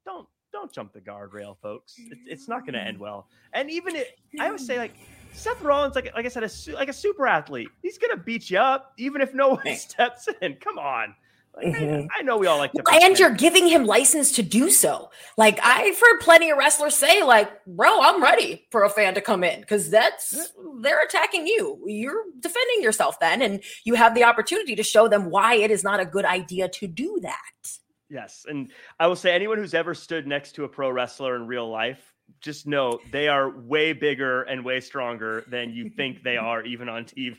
[0.06, 1.94] don't don't jump the guardrail, folks.
[1.98, 3.28] It's, it's not going to end well.
[3.52, 4.94] And even it, I always say like
[5.32, 7.68] Seth Rollins, like like I said, a, like a super athlete.
[7.82, 10.54] He's gonna beat you up even if no one steps in.
[10.54, 11.14] Come on.
[11.56, 12.06] Like, mm-hmm.
[12.14, 12.82] I, I, know we all like to.
[12.92, 15.10] And you're giving him license to do so.
[15.38, 19.22] Like I've heard plenty of wrestlers say, like, "Bro, I'm ready for a fan to
[19.22, 21.82] come in because that's they're attacking you.
[21.86, 25.82] You're defending yourself then, and you have the opportunity to show them why it is
[25.82, 27.78] not a good idea to do that."
[28.10, 31.46] Yes, and I will say anyone who's ever stood next to a pro wrestler in
[31.46, 36.36] real life just know they are way bigger and way stronger than you think they
[36.36, 37.38] are, even on TV.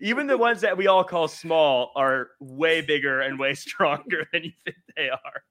[0.00, 4.44] Even the ones that we all call small are way bigger and way stronger than
[4.44, 5.42] you think they are.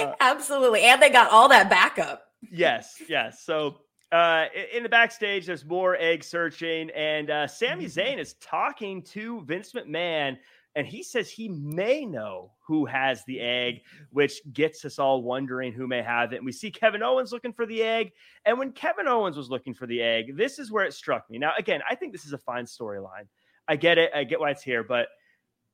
[0.00, 0.82] Uh, Absolutely.
[0.82, 2.24] And they got all that backup.
[2.50, 3.44] Yes, yes.
[3.44, 3.78] So
[4.10, 9.42] uh, in the backstage, there's more egg searching, and uh, Sami Zayn is talking to
[9.44, 10.36] Vince McMahon
[10.74, 15.72] and he says he may know who has the egg, which gets us all wondering
[15.72, 16.36] who may have it.
[16.36, 18.12] And we see Kevin Owens looking for the egg.
[18.46, 21.38] And when Kevin Owens was looking for the egg, this is where it struck me.
[21.38, 23.26] Now, again, I think this is a fine storyline.
[23.68, 24.10] I get it.
[24.14, 25.08] I get why it's here, but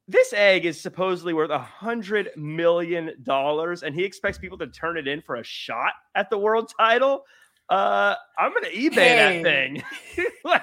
[0.08, 4.96] this egg is supposedly worth a hundred million dollars, and he expects people to turn
[4.96, 7.24] it in for a shot at the world title.
[7.68, 9.42] Uh, I'm gonna eBay hey.
[9.42, 9.82] that thing.
[10.44, 10.62] like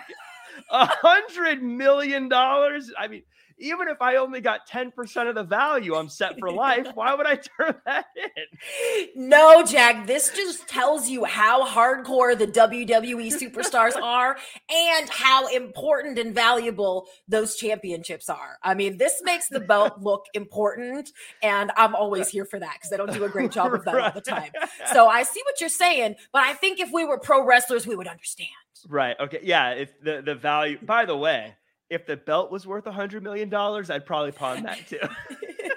[0.71, 2.91] a hundred million dollars.
[2.97, 3.23] I mean,
[3.57, 6.87] even if I only got 10% of the value, I'm set for life.
[6.93, 9.29] Why would I turn that in?
[9.29, 14.37] No, Jack, this just tells you how hardcore the WWE superstars are
[14.69, 18.57] and how important and valuable those championships are.
[18.63, 22.89] I mean, this makes the belt look important, and I'm always here for that because
[22.89, 24.03] they don't do a great job of that right.
[24.05, 24.51] all the time.
[24.91, 27.95] So I see what you're saying, but I think if we were pro wrestlers, we
[27.95, 28.49] would understand.
[28.87, 29.15] Right.
[29.19, 29.39] Okay.
[29.43, 29.71] Yeah.
[29.71, 31.55] If the, the value, by the way,
[31.89, 34.99] if the belt was worth a hundred million dollars, I'd probably pawn that too.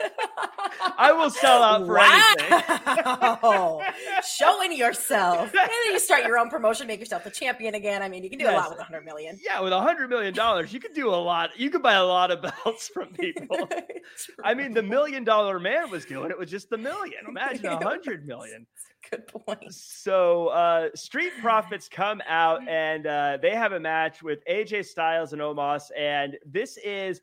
[0.99, 3.79] I will sell out for wow.
[3.81, 4.23] anything.
[4.25, 5.41] Showing yourself.
[5.43, 8.03] And then you start your own promotion, make yourself the champion again.
[8.03, 8.55] I mean, you can do yes.
[8.55, 9.39] a lot with a hundred million.
[9.43, 11.51] Yeah, with a hundred million dollars, you could do a lot.
[11.57, 13.69] You could buy a lot of belts from people.
[14.45, 17.21] I mean, the million dollar man was doing it with just the million.
[17.29, 18.67] Imagine a hundred million.
[19.11, 19.73] Good point.
[19.73, 25.33] So, uh, Street Profits come out and uh, they have a match with AJ Styles
[25.33, 25.85] and Omos.
[25.97, 27.21] And this is,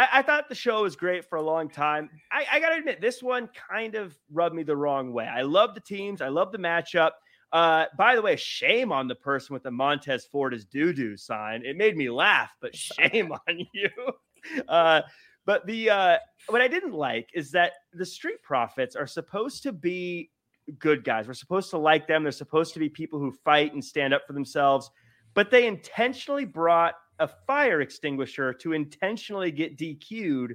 [0.00, 2.08] I, I thought the show was great for a long time.
[2.32, 5.26] I, I got to admit, this one kind of rubbed me the wrong way.
[5.26, 7.10] I love the teams, I love the matchup.
[7.52, 11.16] Uh, by the way, shame on the person with the Montez Ford is doo doo
[11.18, 11.62] sign.
[11.66, 13.90] It made me laugh, but shame on you.
[14.68, 15.02] Uh,
[15.44, 16.16] but the uh,
[16.48, 20.30] what I didn't like is that the Street Profits are supposed to be
[20.78, 21.26] good guys.
[21.26, 22.22] We're supposed to like them.
[22.22, 24.90] They're supposed to be people who fight and stand up for themselves.
[25.34, 30.54] But they intentionally brought a fire extinguisher to intentionally get DQ'd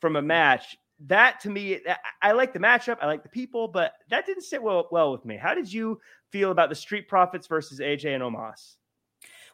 [0.00, 0.76] from a match.
[1.06, 1.80] That to me,
[2.22, 2.98] I like the matchup.
[3.02, 5.36] I like the people, but that didn't sit well well with me.
[5.36, 8.76] How did you feel about the Street Profits versus AJ and Omos?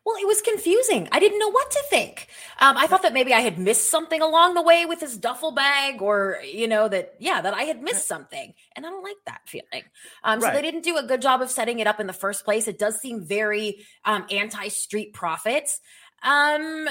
[0.05, 1.09] Well, it was confusing.
[1.12, 2.26] I didn't know what to think.
[2.59, 5.52] Um, I thought that maybe I had missed something along the way with his duffel
[5.52, 9.18] bag, or you know that yeah, that I had missed something, and I don't like
[9.26, 9.85] that feeling.
[10.24, 10.55] Um, so right.
[10.55, 12.66] they didn't do a good job of setting it up in the first place.
[12.66, 15.81] It does seem very um, anti Street Profits.
[16.22, 16.88] Um,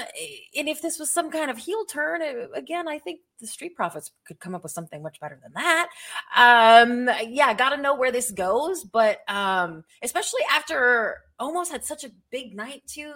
[0.56, 2.20] and if this was some kind of heel turn,
[2.54, 5.88] again, I think the Street Profits could come up with something much better than that.
[6.36, 12.04] Um, yeah, got to know where this goes, but um, especially after Omos had such
[12.04, 13.12] a big night too,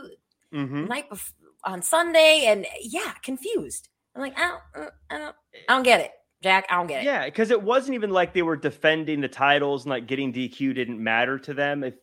[0.52, 0.86] mm-hmm.
[0.86, 3.88] night before, on Sunday, and yeah, confused.
[4.14, 5.36] I'm like, I don't, uh, I don't,
[5.68, 6.12] I don't get it.
[6.42, 7.06] Jack, I don't get it.
[7.06, 10.74] Yeah, because it wasn't even like they were defending the titles and like getting DQ
[10.74, 11.82] didn't matter to them.
[11.82, 11.94] If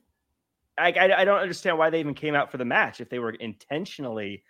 [0.78, 3.20] I, I, I don't understand why they even came out for the match if they
[3.20, 4.44] were intentionally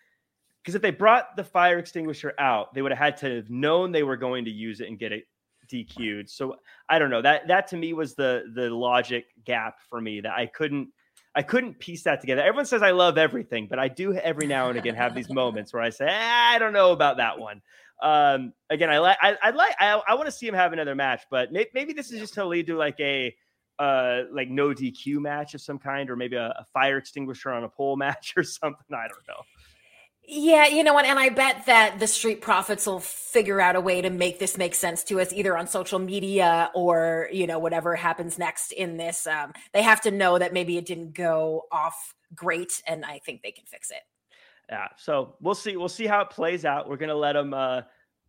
[0.63, 3.91] because if they brought the fire extinguisher out, they would have had to have known
[3.91, 5.25] they were going to use it and get it
[5.71, 6.29] DQ'd.
[6.29, 6.55] So
[6.87, 7.21] I don't know.
[7.21, 10.89] That that to me was the the logic gap for me that I couldn't
[11.35, 12.41] I couldn't piece that together.
[12.41, 15.73] Everyone says I love everything, but I do every now and again have these moments
[15.73, 16.11] where I say eh,
[16.53, 17.61] I don't know about that one.
[18.01, 20.95] Um, again, I like I, I like I, I want to see him have another
[20.95, 23.35] match, but may, maybe this is just to lead to like a
[23.79, 27.63] uh like no DQ match of some kind, or maybe a, a fire extinguisher on
[27.63, 28.95] a pole match or something.
[28.95, 29.41] I don't know.
[30.25, 31.05] Yeah, you know what?
[31.05, 34.57] And I bet that the Street Profits will figure out a way to make this
[34.57, 38.95] make sense to us, either on social media or you know whatever happens next in
[38.95, 39.27] this.
[39.27, 43.41] Um, they have to know that maybe it didn't go off great, and I think
[43.41, 44.01] they can fix it.
[44.69, 45.75] Yeah, so we'll see.
[45.75, 46.87] We'll see how it plays out.
[46.87, 47.53] We're gonna let them.
[47.53, 47.81] Uh,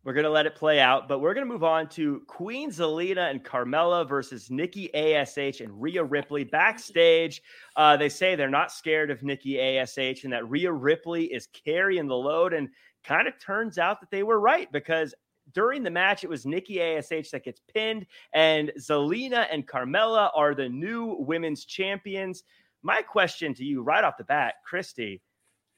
[0.05, 2.69] we're going to let it play out, but we're going to move on to Queen
[2.69, 7.41] Zelina and Carmella versus Nikki ASH and Rhea Ripley backstage.
[7.75, 12.07] Uh, they say they're not scared of Nikki ASH and that Rhea Ripley is carrying
[12.07, 12.53] the load.
[12.53, 12.69] And
[13.05, 15.13] kind of turns out that they were right because
[15.53, 20.55] during the match, it was Nikki ASH that gets pinned, and Zelina and Carmella are
[20.55, 22.43] the new women's champions.
[22.81, 25.21] My question to you right off the bat, Christy,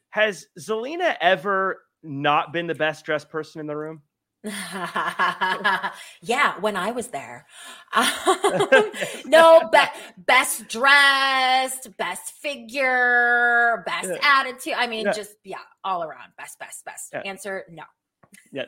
[0.09, 4.01] has Zelina ever not been the best dressed person in the room?
[6.21, 7.45] yeah, when I was there.
[9.25, 9.79] no, be-
[10.17, 14.17] best dressed, best figure, best yeah.
[14.21, 14.73] attitude.
[14.77, 15.13] I mean, yeah.
[15.13, 16.33] just yeah, all around.
[16.37, 17.09] Best, best, best.
[17.13, 17.21] Yeah.
[17.25, 17.83] Answer no.
[18.51, 18.67] Yes.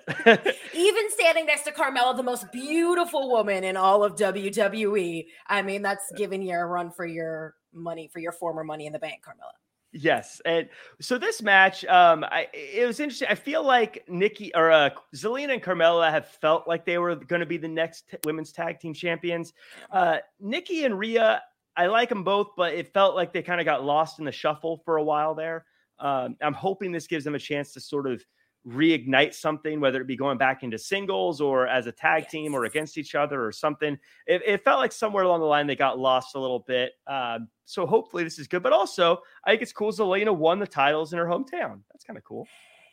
[0.73, 5.25] Even standing next to Carmella, the most beautiful woman in all of WWE.
[5.47, 8.93] I mean, that's giving you a run for your money, for your former money in
[8.93, 9.53] the bank, Carmella.
[9.91, 10.69] Yes, and
[11.01, 13.27] so this match, um, I it was interesting.
[13.29, 17.39] I feel like Nikki or uh, Zelina and Carmella have felt like they were going
[17.39, 19.53] to be the next t- women's tag team champions.
[19.91, 21.41] Uh, Nikki and Rhea,
[21.75, 24.31] I like them both, but it felt like they kind of got lost in the
[24.31, 25.65] shuffle for a while there.
[25.97, 28.23] Um, I'm hoping this gives them a chance to sort of
[28.67, 32.31] reignite something, whether it be going back into singles or as a tag yes.
[32.31, 33.97] team or against each other or something.
[34.27, 36.93] It, it, felt like somewhere along the line they got lost a little bit.
[37.07, 38.63] Um, so hopefully this is good.
[38.63, 41.81] But also, I think it's cool Zelina won the titles in her hometown.
[41.91, 42.47] That's kind of cool.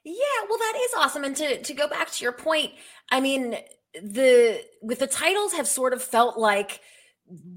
[0.05, 1.25] Yeah, well, that is awesome.
[1.25, 2.73] And to to go back to your point,
[3.11, 3.57] I mean,
[4.01, 6.81] the with the titles have sort of felt like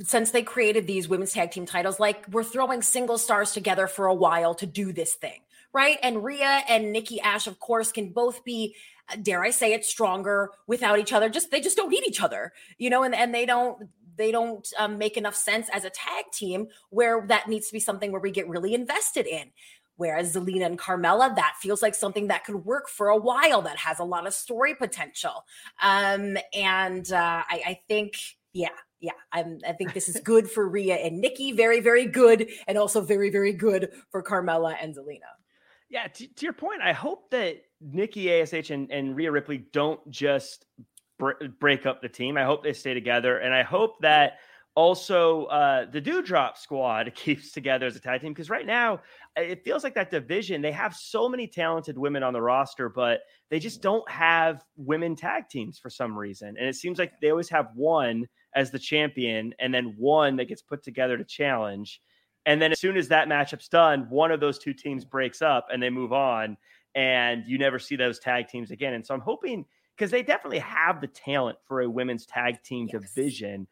[0.01, 4.07] since they created these women's tag team titles, like we're throwing single stars together for
[4.07, 5.41] a while to do this thing
[5.73, 5.97] right?
[6.01, 8.75] And Rhea and Nikki Ash, of course, can both be,
[9.11, 11.29] uh, dare I say it, stronger without each other.
[11.29, 14.67] Just they just don't need each other, you know, and, and they don't they don't
[14.77, 18.21] um, make enough sense as a tag team where that needs to be something where
[18.21, 19.49] we get really invested in.
[19.95, 23.77] Whereas Zelina and Carmella, that feels like something that could work for a while, that
[23.77, 25.45] has a lot of story potential.
[25.81, 28.13] Um, and uh, I, I think,
[28.53, 28.69] yeah,
[29.01, 31.51] yeah, I'm, I think this is good for Rhea and Nikki.
[31.51, 32.49] Very, very good.
[32.67, 35.38] And also very, very good for Carmella and Zelina.
[35.89, 39.99] Yeah, to, to, your point, I hope that Nikki Ash and, and Rhea Ripley don't
[40.11, 40.65] just
[41.17, 42.37] br- break up the team.
[42.37, 44.33] I hope they stay together, and I hope that
[44.75, 49.01] also uh, the Doudrop squad keeps together as a tag team because right now
[49.35, 53.21] it feels like that division they have so many talented women on the roster, but
[53.49, 57.31] they just don't have women tag teams for some reason, and it seems like they
[57.31, 62.01] always have one as the champion and then one that gets put together to challenge.
[62.45, 65.67] And then as soon as that matchup's done, one of those two teams breaks up
[65.71, 66.57] and they move on,
[66.95, 68.93] and you never see those tag teams again.
[68.93, 72.89] And so I'm hoping because they definitely have the talent for a women's tag team
[72.91, 73.01] yes.
[73.01, 73.67] division.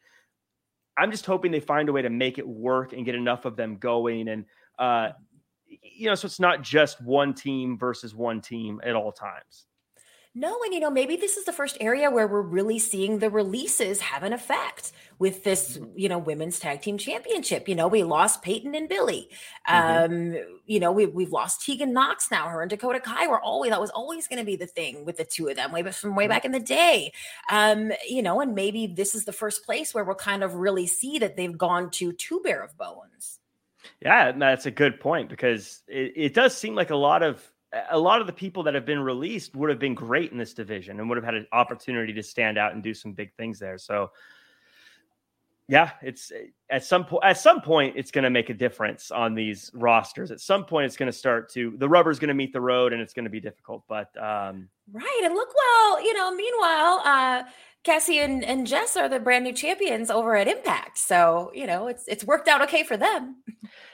[0.98, 3.56] I'm just hoping they find a way to make it work and get enough of
[3.56, 4.28] them going.
[4.28, 4.44] And,
[4.78, 5.10] uh,
[5.66, 9.66] you know, so it's not just one team versus one team at all times.
[10.34, 13.30] No, and you know, maybe this is the first area where we're really seeing the
[13.30, 15.98] releases have an effect with this, mm-hmm.
[15.98, 17.68] you know, women's tag team championship.
[17.68, 19.28] You know, we lost Peyton and Billie.
[19.68, 20.36] Mm-hmm.
[20.36, 22.48] Um, you know, we we've lost Tegan Nox now.
[22.48, 25.16] Her and Dakota Kai were always that was always going to be the thing with
[25.16, 26.30] the two of them way from way mm-hmm.
[26.30, 27.12] back in the day.
[27.50, 30.86] Um, you know, and maybe this is the first place where we'll kind of really
[30.86, 33.40] see that they've gone to two bare of bones.
[34.02, 37.42] Yeah, that's a good point because it, it does seem like a lot of
[37.90, 40.54] a lot of the people that have been released would have been great in this
[40.54, 43.58] division and would have had an opportunity to stand out and do some big things
[43.58, 43.78] there.
[43.78, 44.10] So
[45.70, 46.32] yeah, it's
[46.70, 50.30] at some point at some point it's going to make a difference on these rosters.
[50.30, 52.94] At some point it's going to start to the rubber's going to meet the road
[52.94, 53.84] and it's going to be difficult.
[53.86, 55.20] But um Right.
[55.24, 57.42] And look well, you know, meanwhile, uh
[57.84, 60.98] Cassie and, and Jess are the brand new champions over at Impact.
[60.98, 63.36] So, you know, it's it's worked out okay for them.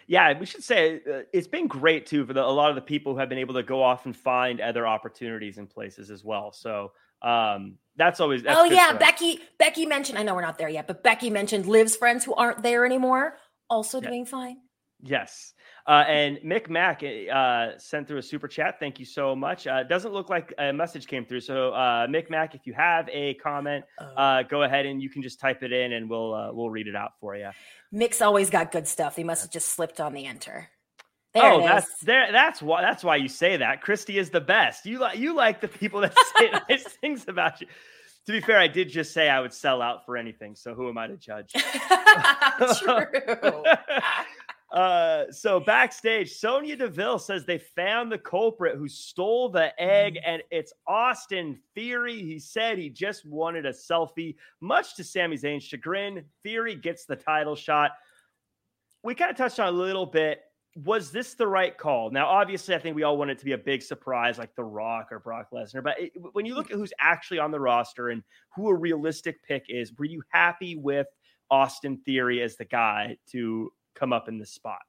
[0.07, 2.83] Yeah, we should say uh, it's been great too for the, a lot of the
[2.83, 6.23] people who have been able to go off and find other opportunities in places as
[6.23, 6.53] well.
[6.53, 10.69] So, um, that's always that's oh yeah becky becky mentioned i know we're not there
[10.69, 13.37] yet but becky mentioned liv's friends who aren't there anymore
[13.71, 14.09] also yeah.
[14.09, 14.57] doing fine
[15.01, 15.55] yes
[15.87, 19.83] uh, and mick mack uh, sent through a super chat thank you so much uh,
[19.83, 23.35] doesn't look like a message came through so uh, mick mack if you have a
[23.35, 24.05] comment oh.
[24.05, 26.87] uh, go ahead and you can just type it in and we'll uh, we'll read
[26.87, 27.51] it out for you
[27.93, 30.69] mick's always got good stuff he must have just slipped on the enter
[31.35, 32.31] there oh, that's there.
[32.31, 32.81] That's why.
[32.81, 33.83] That's why you say that.
[33.83, 34.87] Christy is the best.
[34.87, 37.67] You like you like the people that say nice things about you.
[38.27, 40.55] To be fair, I did just say I would sell out for anything.
[40.55, 41.53] So who am I to judge?
[42.79, 43.65] True.
[44.75, 50.23] Uh, so backstage, Sonya Deville says they found the culprit who stole the egg, mm.
[50.27, 52.21] and it's Austin Theory.
[52.21, 56.25] He said he just wanted a selfie, much to Sami Zayn's chagrin.
[56.43, 57.93] Theory gets the title shot.
[59.05, 60.41] We kind of touched on a little bit
[60.85, 62.11] was this the right call?
[62.11, 64.65] Now, obviously, I think we all want it to be a big surprise like The
[64.65, 65.85] Rock or Brock Lesnar.
[65.85, 68.25] But it, when you look at who's actually on the roster and
[68.57, 71.07] who a realistic pick is, were you happy with
[71.49, 74.81] Austin Theory as the guy to come up in this spot?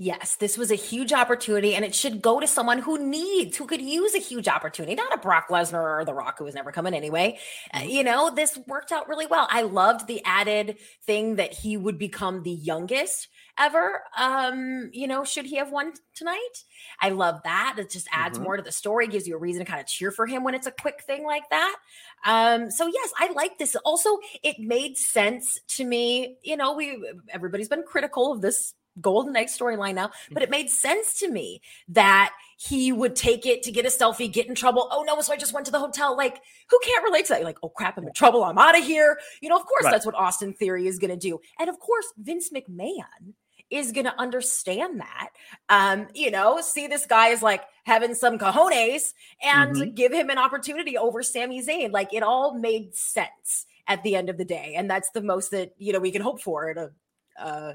[0.00, 3.66] Yes, this was a huge opportunity, and it should go to someone who needs, who
[3.66, 6.70] could use a huge opportunity, not a Brock Lesnar or The Rock, who was never
[6.70, 7.36] coming anyway.
[7.74, 7.88] Uh, mm-hmm.
[7.88, 9.48] you know, this worked out really well.
[9.50, 13.26] I loved the added thing that he would become the youngest
[13.58, 14.02] ever.
[14.16, 16.64] Um, you know, should he have won tonight?
[17.00, 17.74] I love that.
[17.78, 18.44] It just adds mm-hmm.
[18.44, 20.54] more to the story, gives you a reason to kind of cheer for him when
[20.54, 21.76] it's a quick thing like that.
[22.24, 23.74] Um, so yes, I like this.
[23.84, 24.10] Also,
[24.44, 26.36] it made sense to me.
[26.44, 30.70] You know, we everybody's been critical of this Golden Egg storyline now, but it made
[30.70, 34.88] sense to me that he would take it to get a selfie, get in trouble.
[34.90, 36.16] Oh no, so I just went to the hotel.
[36.16, 37.38] Like, who can't relate to that?
[37.38, 38.42] You're like, oh crap, I'm in trouble.
[38.42, 39.18] I'm out of here.
[39.40, 39.92] You know, of course, right.
[39.92, 41.40] that's what Austin Theory is going to do.
[41.58, 43.34] And of course, Vince McMahon
[43.70, 45.28] is going to understand that.
[45.68, 49.94] Um, you know, see this guy is like having some cojones and mm-hmm.
[49.94, 51.92] give him an opportunity over Sami Zayn.
[51.92, 54.74] Like it all made sense at the end of the day.
[54.76, 56.90] And that's the most that, you know, we can hope for in a,
[57.38, 57.74] a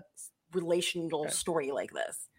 [0.54, 2.30] relational story like this.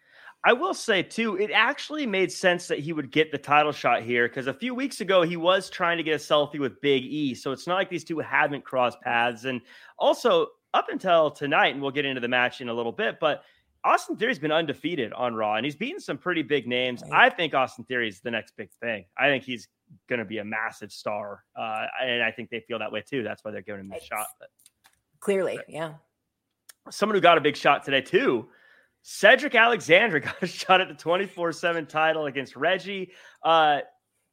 [0.47, 4.03] I will say too, it actually made sense that he would get the title shot
[4.03, 7.03] here because a few weeks ago he was trying to get a selfie with Big
[7.03, 7.33] E.
[7.33, 9.45] So it's not like these two haven't crossed paths.
[9.45, 9.61] And
[9.97, 13.43] also, up until tonight, and we'll get into the match in a little bit, but
[13.85, 17.01] Austin Theory's been undefeated on Raw and he's beaten some pretty big names.
[17.11, 19.05] I think Austin Theory is the next big thing.
[19.17, 19.67] I think he's
[20.09, 21.43] going to be a massive star.
[21.57, 23.23] Uh, and I think they feel that way too.
[23.23, 24.27] That's why they're giving him the shot.
[24.39, 24.49] But,
[25.19, 25.93] Clearly, but yeah.
[26.89, 28.47] Someone who got a big shot today too.
[29.01, 33.11] Cedric Alexander got a shot at the 24 7 title against Reggie.
[33.43, 33.79] Uh,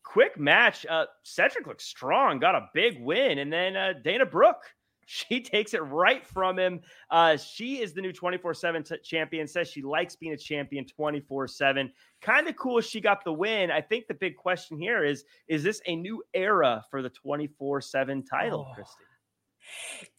[0.03, 0.86] quick match.
[0.88, 3.38] Uh, Cedric looks strong, got a big win.
[3.38, 4.64] And then uh, Dana Brooke
[5.07, 6.80] she takes it right from him.
[7.11, 11.48] Uh, she is the new 24 7 champion, says she likes being a champion 24
[11.48, 11.92] 7.
[12.20, 13.70] Kind of cool she got the win.
[13.70, 17.82] I think the big question here is is this a new era for the 24
[17.82, 18.74] 7 title, oh.
[18.74, 19.05] Christy?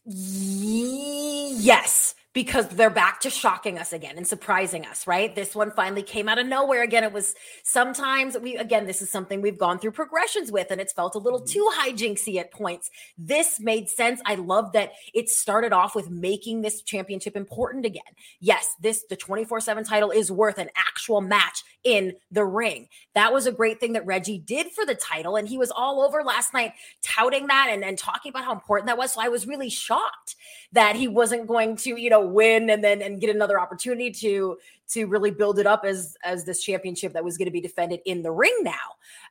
[0.04, 5.34] Yes because they're back to shocking us again and surprising us, right?
[5.36, 7.04] This one finally came out of nowhere again.
[7.04, 10.92] It was sometimes we, again, this is something we've gone through progressions with, and it's
[10.92, 11.52] felt a little mm-hmm.
[11.52, 12.90] too hijinksy at points.
[13.16, 14.20] This made sense.
[14.26, 18.02] I love that it started off with making this championship important again.
[18.40, 22.88] Yes, this, the 24 7 title is worth an actual match in the ring.
[23.14, 25.36] That was a great thing that Reggie did for the title.
[25.36, 26.72] And he was all over last night
[27.02, 29.12] touting that and, and talking about how important that was.
[29.12, 30.34] So I was really shocked
[30.72, 34.56] that he wasn't going to, you know, win and then and get another opportunity to
[34.88, 38.00] to really build it up as as this championship that was going to be defended
[38.04, 38.72] in the ring now.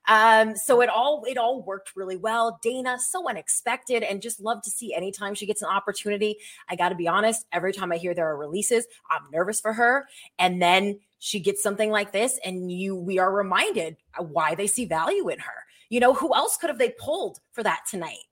[0.07, 2.59] Um, so it all it all worked really well.
[2.61, 6.37] Dana, so unexpected, and just love to see anytime she gets an opportunity.
[6.69, 9.73] I got to be honest, every time I hear there are releases, I'm nervous for
[9.73, 10.07] her,
[10.39, 14.85] and then she gets something like this, and you we are reminded why they see
[14.85, 15.65] value in her.
[15.89, 18.25] You know, who else could have they pulled for that tonight?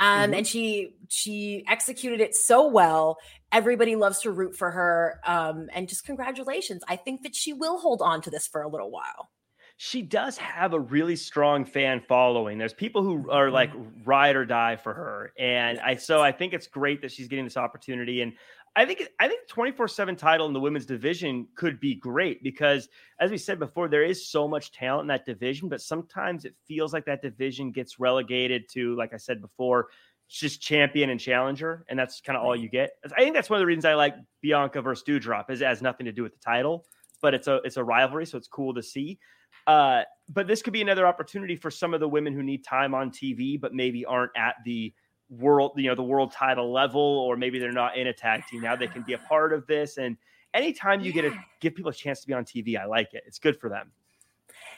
[0.00, 0.34] Um, mm-hmm.
[0.34, 3.16] and she she executed it so well.
[3.52, 5.20] Everybody loves to root for her.
[5.24, 6.82] Um, and just congratulations.
[6.88, 9.30] I think that she will hold on to this for a little while.
[9.76, 12.58] she does have a really strong fan following.
[12.58, 14.04] There's people who are like Mm-hmm.
[14.04, 17.44] ride or die for her, and I so I think it's great that she's getting
[17.44, 18.20] this opportunity.
[18.22, 18.34] And
[18.76, 22.88] I think I think 24 seven title in the women's division could be great because,
[23.20, 26.54] as we said before, there is so much talent in that division, but sometimes it
[26.66, 29.88] feels like that division gets relegated to, like I said before,
[30.28, 32.90] just champion and challenger, and that's kind of all you get.
[33.16, 35.80] I think that's one of the reasons I like Bianca versus Doudrop is it has
[35.80, 36.84] nothing to do with the title,
[37.22, 39.20] but it's a it's a rivalry, so it's cool to see.
[39.68, 42.92] Uh, but this could be another opportunity for some of the women who need time
[42.92, 44.92] on TV, but maybe aren't at the
[45.28, 48.62] world, you know, the world title level, or maybe they're not in a tag team.
[48.62, 49.98] Now they can be a part of this.
[49.98, 50.16] And
[50.52, 53.24] anytime you get to give people a chance to be on TV, I like it.
[53.26, 53.90] It's good for them.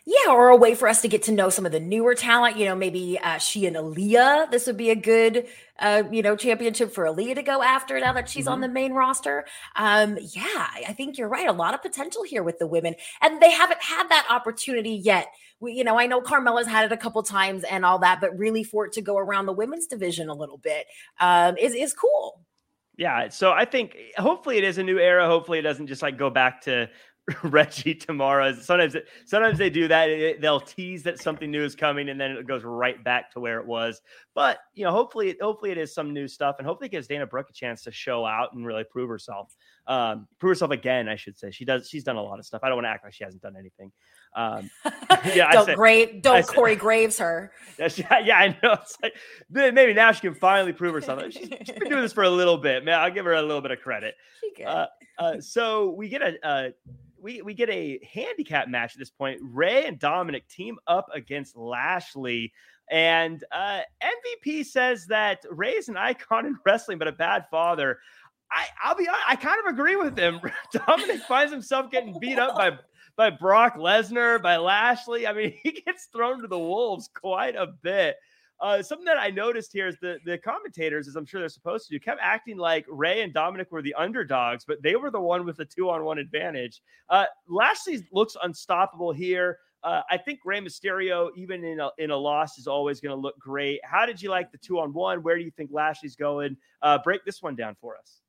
[0.08, 2.56] Yeah, or a way for us to get to know some of the newer talent.
[2.56, 4.52] You know, maybe uh, she and Aaliyah.
[4.52, 5.48] This would be a good,
[5.80, 8.92] uh, you know, championship for Aaliyah to go after now that she's on the main
[8.92, 9.46] roster.
[9.74, 11.48] Um, yeah, I think you're right.
[11.48, 15.26] A lot of potential here with the women, and they haven't had that opportunity yet.
[15.60, 18.36] We, you know, I know Carmella's had it a couple times and all that, but
[18.36, 20.86] really for it to go around the women's division a little bit
[21.20, 22.44] um, is is cool.
[22.96, 23.28] Yeah.
[23.28, 25.26] So I think hopefully it is a new era.
[25.26, 26.88] Hopefully it doesn't just like go back to
[27.42, 28.54] Reggie tomorrow.
[28.54, 30.08] Sometimes, it, sometimes they do that.
[30.08, 33.40] It- they'll tease that something new is coming, and then it goes right back to
[33.40, 34.00] where it was.
[34.34, 37.26] But you know, hopefully, hopefully it is some new stuff, and hopefully it gives Dana
[37.26, 39.52] Brooke a chance to show out and really prove herself.
[39.88, 41.50] Um, prove herself again, I should say.
[41.50, 41.88] She does.
[41.88, 42.60] She's done a lot of stuff.
[42.62, 43.90] I don't want to act like she hasn't done anything.
[44.36, 44.70] Um,
[45.34, 47.50] Yeah, don't said- grave, don't said- Corey Graves her.
[47.78, 48.72] Yeah, yeah, I know.
[48.74, 49.14] It's like
[49.50, 51.22] maybe now she can finally prove herself.
[51.30, 52.98] She's, she's been doing this for a little bit, man.
[52.98, 54.14] I'll give her a little bit of credit.
[54.66, 54.86] Uh,
[55.18, 56.70] uh, so we get a uh,
[57.20, 59.38] we we get a handicap match at this point.
[59.42, 62.54] Rey and Dominic team up against Lashley,
[62.90, 67.98] and uh, MVP says that Rey is an icon in wrestling, but a bad father.
[68.50, 70.40] I I'll be hon- I kind of agree with him.
[70.72, 72.70] Dominic finds himself getting beat up by
[73.16, 75.26] by Brock Lesnar, by Lashley.
[75.26, 78.16] I mean, he gets thrown to the wolves quite a bit.
[78.58, 81.88] Uh, something that I noticed here is the the commentators, as I'm sure they're supposed
[81.88, 85.20] to do, kept acting like Rey and Dominic were the underdogs, but they were the
[85.20, 86.80] one with the two on one advantage.
[87.10, 89.58] Uh, Lashley looks unstoppable here.
[89.82, 93.20] Uh, I think Rey Mysterio, even in a, in a loss, is always going to
[93.20, 93.78] look great.
[93.84, 95.22] How did you like the two on one?
[95.22, 96.56] Where do you think Lashley's going?
[96.82, 98.22] Uh, break this one down for us.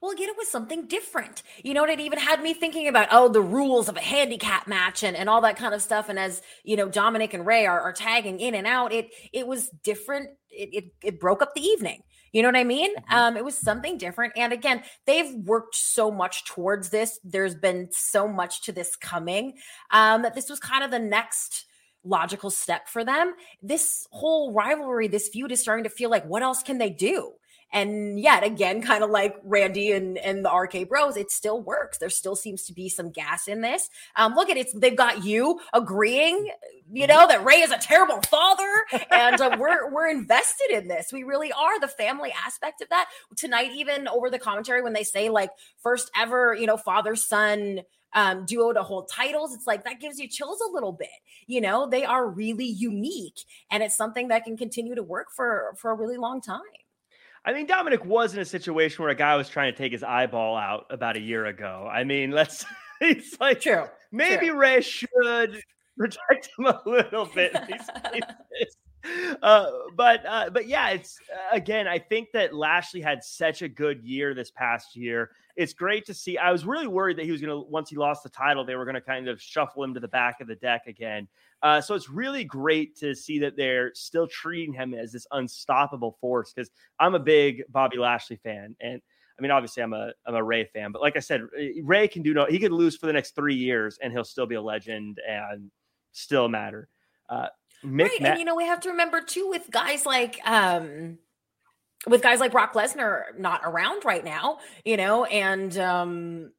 [0.00, 1.42] Well, again, it was something different.
[1.64, 4.68] You know, and it even had me thinking about, oh, the rules of a handicap
[4.68, 6.08] match and, and all that kind of stuff.
[6.08, 9.46] And as, you know, Dominic and Rey are, are tagging in and out, it it
[9.46, 10.30] was different.
[10.50, 12.02] It, it, it broke up the evening.
[12.32, 12.94] You know what I mean?
[12.94, 13.12] Mhm.
[13.12, 14.34] Um, it was something different.
[14.36, 17.18] And again, they've worked so much towards this.
[17.24, 19.54] There's been so much to this coming
[19.90, 21.64] um, that this was kind of the next
[22.04, 23.34] logical step for them.
[23.62, 27.32] This whole rivalry, this feud is starting to feel like, what else can they do?
[27.72, 31.98] And yet again, kind of like Randy and, and the RK Bros, it still works.
[31.98, 33.90] There still seems to be some gas in this.
[34.16, 36.50] Um, look at it, they've got you agreeing,
[36.90, 41.12] you know, that Rey is a terrible father, and uh, we're we're invested in this.
[41.12, 43.08] We really are the family aspect of that.
[43.36, 45.50] Tonight, even over the commentary, when they say like
[45.82, 47.80] first ever, you know, father son
[48.14, 51.08] um, duo to hold titles, it's like that gives you chills a little bit.
[51.46, 53.40] You know, they are really unique,
[53.70, 56.60] and it's something that can continue to work for for a really long time.
[57.48, 60.02] I mean, Dominic was in a situation where a guy was trying to take his
[60.02, 61.88] eyeball out about a year ago.
[61.90, 62.66] I mean, let's.
[63.00, 63.86] It's like True.
[64.12, 65.08] maybe Rey should
[65.96, 67.54] protect him a little bit.
[67.54, 68.76] in these cases.
[69.40, 71.88] Uh, but uh, but yeah, it's uh, again.
[71.88, 75.30] I think that Lashley had such a good year this past year.
[75.56, 76.36] It's great to see.
[76.36, 78.74] I was really worried that he was going to once he lost the title, they
[78.74, 81.28] were going to kind of shuffle him to the back of the deck again.
[81.62, 86.16] Uh, so it's really great to see that they're still treating him as this unstoppable
[86.20, 86.52] force.
[86.52, 89.00] Because I'm a big Bobby Lashley fan, and
[89.38, 91.42] I mean, obviously, I'm a I'm a Rey fan, but like I said,
[91.82, 92.46] Rey can do no.
[92.46, 95.70] He could lose for the next three years, and he'll still be a legend and
[96.12, 96.88] still matter.
[97.28, 97.46] Uh,
[97.84, 98.20] Mick right.
[98.20, 101.18] Ma- and you know, we have to remember too with guys like um
[102.06, 106.52] with guys like Brock Lesnar not around right now, you know, and um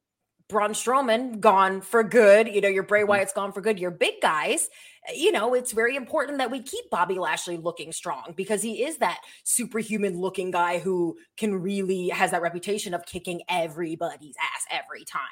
[0.48, 2.48] Braun Strowman gone for good.
[2.48, 3.08] You know, your Bray Mm-hmm.
[3.08, 3.78] Wyatt's gone for good.
[3.78, 4.68] Your big guys,
[5.14, 8.98] you know, it's very important that we keep Bobby Lashley looking strong because he is
[8.98, 15.04] that superhuman looking guy who can really has that reputation of kicking everybody's ass every
[15.04, 15.22] time.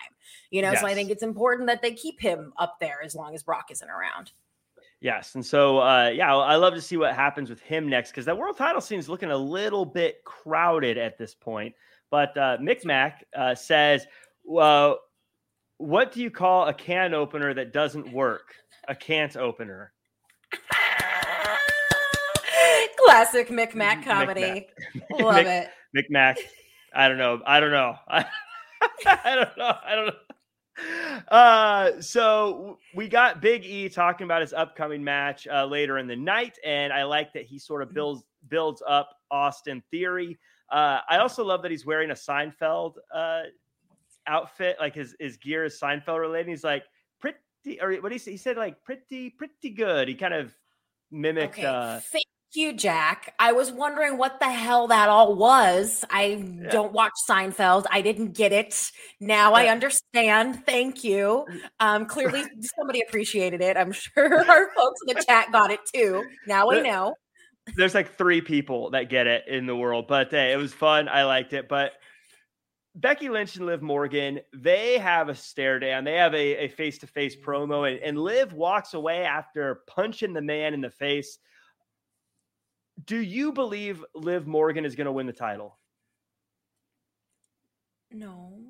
[0.50, 3.34] You know, so I think it's important that they keep him up there as long
[3.34, 4.32] as Brock isn't around.
[5.00, 8.24] Yes, and so uh, yeah, I love to see what happens with him next because
[8.24, 11.74] that world title seems looking a little bit crowded at this point.
[12.10, 14.06] But uh, Mick Mac uh, says,
[14.44, 14.98] "Well,
[15.76, 18.54] what do you call a can opener that doesn't work?
[18.88, 19.92] A can't opener."
[23.04, 24.40] Classic Mick Mac Mick comedy.
[24.40, 25.10] Mac.
[25.20, 26.06] Love Mick- it.
[26.12, 26.36] Mick
[26.94, 27.40] I don't know.
[27.46, 27.94] I don't know.
[28.08, 28.24] I,
[29.06, 29.74] I don't know.
[29.84, 30.12] I don't know.
[31.28, 36.16] uh, so we got Big E talking about his upcoming match uh, later in the
[36.16, 40.38] night, and I like that he sort of builds builds up Austin Theory.
[40.70, 43.42] Uh, I also love that he's wearing a Seinfeld uh,
[44.26, 46.48] outfit, like his his gear is Seinfeld related.
[46.48, 46.84] He's like
[47.76, 50.08] pretty, or what he said, he said, like pretty pretty good.
[50.08, 50.54] He kind of
[51.10, 51.54] mimicked.
[51.58, 51.66] Okay.
[51.66, 53.34] Uh, Thank you, Jack.
[53.38, 56.04] I was wondering what the hell that all was.
[56.10, 56.24] I
[56.62, 56.70] Yeah.
[56.70, 57.84] don't watch Seinfeld.
[57.90, 58.90] I didn't get it.
[59.20, 60.64] Now I understand.
[60.66, 61.46] Thank you.
[61.80, 62.42] Um, clearly
[62.78, 63.76] somebody appreciated it.
[63.76, 66.24] I'm sure our folks in the chat got it too.
[66.46, 67.14] Now I know.
[67.76, 71.08] there's like three people that get it in the world, but hey, it was fun.
[71.08, 71.68] I liked it.
[71.68, 71.92] But
[73.00, 76.02] Becky Lynch and Liv Morgan, they have a stare down.
[76.02, 80.42] They have a face to face promo, and, and Liv walks away after punching the
[80.42, 81.38] man in the face.
[83.04, 85.78] Do you believe Liv Morgan is going to win the title?
[88.10, 88.67] No.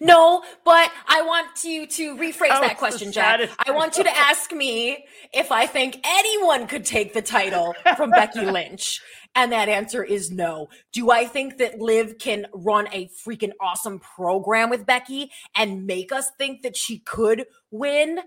[0.00, 3.48] No, but I want you to rephrase That that question, Jack.
[3.66, 8.10] I want you to ask me if I think anyone could take the title from
[8.10, 9.00] Becky Lynch.
[9.34, 10.68] And that answer is no.
[10.92, 16.10] Do I think that Liv can run a freaking awesome program with Becky and make
[16.10, 18.20] us think that she could win?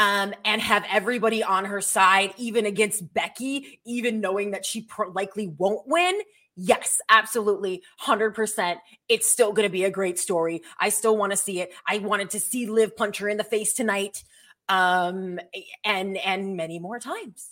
[0.00, 5.10] Um, and have everybody on her side, even against Becky, even knowing that she pro-
[5.10, 6.20] likely won't win?
[6.60, 7.84] Yes, absolutely.
[8.02, 8.78] 100%.
[9.08, 10.62] It's still going to be a great story.
[10.80, 11.72] I still want to see it.
[11.86, 14.24] I wanted to see Liv punch her in the face tonight.
[14.68, 15.38] Um,
[15.84, 17.48] and, and many more times.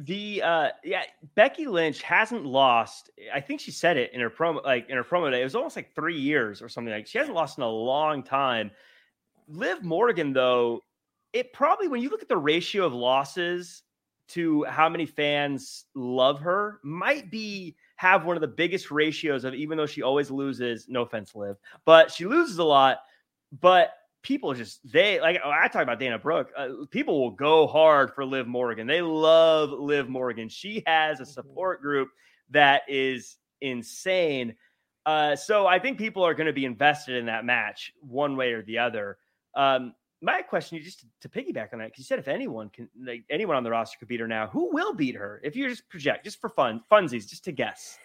[0.00, 1.02] The uh yeah,
[1.34, 3.10] Becky Lynch hasn't lost.
[3.34, 5.40] I think she said it in her promo, like in her promo day.
[5.40, 6.94] It was almost like three years or something.
[6.94, 8.70] Like she hasn't lost in a long time.
[9.48, 10.82] Liv Morgan, though,
[11.32, 13.82] it probably when you look at the ratio of losses
[14.28, 19.54] to how many fans love her, might be have one of the biggest ratios of
[19.54, 20.86] even though she always loses.
[20.88, 22.98] No offense, Liv, but she loses a lot.
[23.60, 23.92] But
[24.22, 26.52] people just they like I talk about Dana Brooke.
[26.56, 28.86] Uh, people will go hard for Liv Morgan.
[28.86, 30.48] They love Liv Morgan.
[30.48, 32.10] She has a support group
[32.50, 34.54] that is insane.
[35.04, 38.52] Uh, so I think people are going to be invested in that match one way
[38.52, 39.18] or the other.
[39.56, 42.88] Um, my question, you just to piggyback on that, because you said if anyone can,
[43.00, 45.40] like anyone on the roster could beat her now, who will beat her?
[45.44, 47.98] If you just project, just for fun, funsies, just to guess,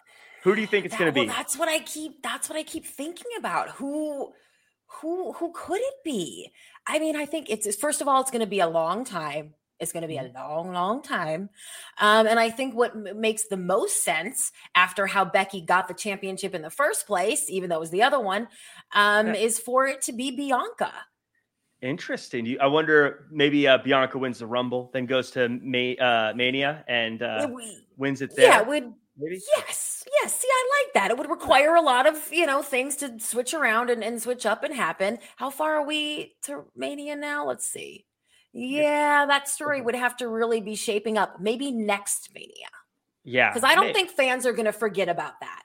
[0.44, 1.26] who do you think it's going to be?
[1.28, 2.22] that's what I keep.
[2.22, 3.70] That's what I keep thinking about.
[3.72, 4.34] Who,
[5.02, 6.52] who, who could it be?
[6.86, 9.54] I mean, I think it's first of all, it's going to be a long time.
[9.80, 10.36] It's going to be a Mm-hmm.
[10.38, 11.50] long, long time.
[12.00, 15.94] Um, and I think what m- makes the most sense after how Becky got the
[15.94, 18.48] championship in the first place, even though it was the other one,
[18.94, 19.34] um, Yeah.
[19.34, 20.94] is for it to be Bianca.
[21.84, 22.46] Interesting.
[22.46, 26.86] You, I wonder maybe uh, Bianca wins the Rumble, then goes to Ma- uh, Mania
[26.88, 27.48] and uh,
[27.98, 28.48] wins it there.
[28.48, 29.42] yeah, it would maybe.
[29.58, 30.34] Yes, yes.
[30.40, 31.12] See, I like that.
[31.12, 34.46] It would require a lot of, you know, things to switch around and, and switch
[34.46, 35.20] up and happen.
[35.36, 37.46] How far are we to Mania now?
[37.46, 38.06] Let's see.
[38.54, 41.42] Yeah, that story would have to really be shaping up.
[41.42, 42.70] Maybe next Mania.
[43.26, 45.64] Yeah, Because I don't may- think fans are going to forget about that.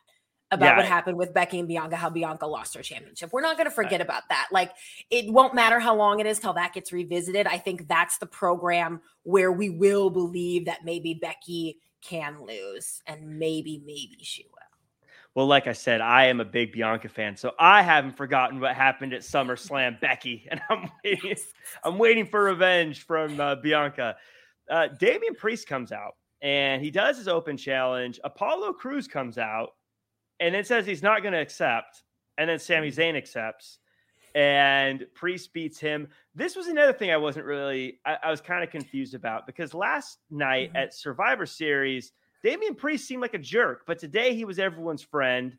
[0.50, 3.30] About what happened with Becky and Bianca, how Bianca lost her championship.
[3.34, 4.48] We're not going to forget about that.
[4.50, 4.72] Like,
[5.10, 7.46] it won't matter how long it is till that gets revisited.
[7.46, 13.38] I think that's the program where we will believe that maybe Becky can lose and
[13.38, 14.58] maybe, maybe she will.
[15.34, 18.74] Well, like I said, I am a big Bianca fan, so I haven't forgotten what
[18.74, 21.36] happened at SummerSlam, Becky, and I'm waiting.
[21.84, 24.16] I'm waiting for revenge from uh, Bianca.
[24.70, 28.20] Uh, Damian Priest comes out and he does his open challenge.
[28.24, 29.74] Apollo Crews comes out
[30.40, 32.02] and then says he's not going to accept,
[32.36, 33.78] and then Sami Zayn accepts,
[34.34, 36.08] and Priest beats him.
[36.34, 37.98] This was another thing I wasn't really.
[38.06, 40.76] I, I was kind of confused about because last night Mhm.
[40.82, 42.12] at Survivor Series.
[42.44, 45.58] Damian Priest seemed like a jerk, but today he was everyone's friend.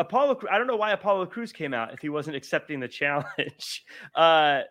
[0.00, 3.84] Apollo, I don't know why Apollo Crews came out if he wasn't accepting the challenge.
[4.14, 4.62] Uh,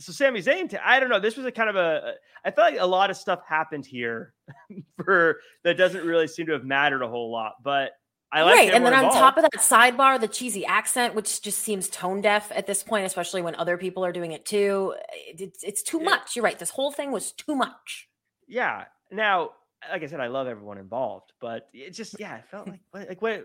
[0.00, 1.20] so Sami Zayn—I don't know.
[1.20, 2.14] This was a kind of a.
[2.44, 4.34] I felt like a lot of stuff happened here
[5.04, 7.52] for that doesn't really seem to have mattered a whole lot.
[7.62, 7.92] But
[8.32, 8.70] I like right.
[8.72, 12.50] And then on top of that sidebar, the cheesy accent, which just seems tone deaf
[12.54, 14.94] at this point, especially when other people are doing it too.
[15.26, 16.04] It's, it's too Yeah.
[16.04, 16.34] much.
[16.34, 16.58] You're right.
[16.58, 18.08] This whole thing was too much.
[18.48, 18.84] yeah.
[19.10, 19.50] Now,
[19.90, 22.70] like I said, I love everyone involved, but it just yeah, it felt hmm.
[22.70, 23.44] like what- like what.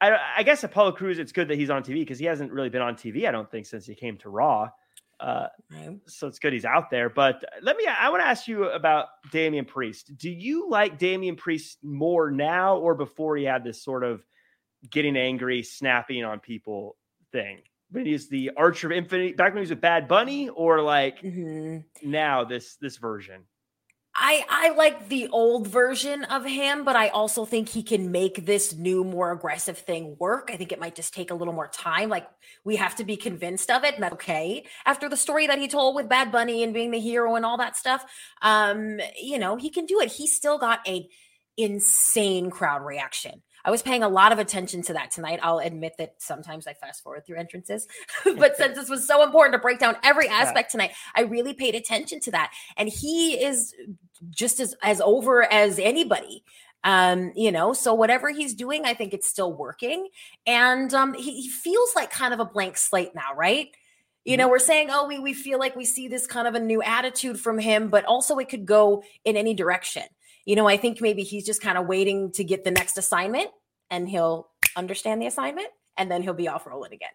[0.00, 1.18] I, I guess Apollo Crews.
[1.18, 3.26] It's good that he's on TV because he hasn't really been on TV.
[3.28, 4.70] I don't think since he came to Raw.
[5.20, 5.48] Uh,
[6.06, 7.08] so it's good he's out there.
[7.10, 10.16] But let me, I want to ask you about Damian Priest.
[10.16, 14.22] Do you like Damian Priest more now or before he had this sort of
[14.90, 16.96] getting angry, snapping on people
[17.32, 17.58] thing?
[17.90, 21.20] When he's the Archer of Infinity, back when he was with Bad Bunny, or like
[21.22, 21.84] Mhm.
[22.02, 23.46] now this this version?
[24.20, 28.44] I I like the old version of him, but I also think he can make
[28.44, 30.50] this new, more aggressive thing work.
[30.52, 32.08] I think it might just take a little more time.
[32.08, 32.26] Like
[32.64, 34.66] we have to be convinced of it, and that's okay.
[34.84, 37.58] After the story that he told with Bad Bunny and being the hero and all
[37.58, 38.04] that stuff,
[38.42, 40.10] um, you know, he can do it.
[40.10, 41.08] He still got a
[41.56, 43.42] insane crowd reaction.
[43.64, 45.40] I was paying a lot of attention to that tonight.
[45.42, 47.86] I'll admit that sometimes I fast forward through entrances,
[48.24, 51.74] but since this was so important to break down every aspect tonight, I really paid
[51.74, 52.52] attention to that.
[52.76, 53.74] And he is
[54.30, 56.44] just as as over as anybody
[56.84, 60.08] um you know so whatever he's doing i think it's still working.
[60.46, 63.68] And um he, he feels like kind of a blank slate now right?
[64.24, 64.50] You know mm-hmm.
[64.52, 67.40] we're saying oh we, we feel like we see this kind of a new attitude
[67.40, 70.04] from him but also it could go in any direction.
[70.44, 73.48] You know i think maybe he's just kind of waiting to get the next assignment
[73.90, 77.10] and he'll understand the assignment and then he'll be off rolling again.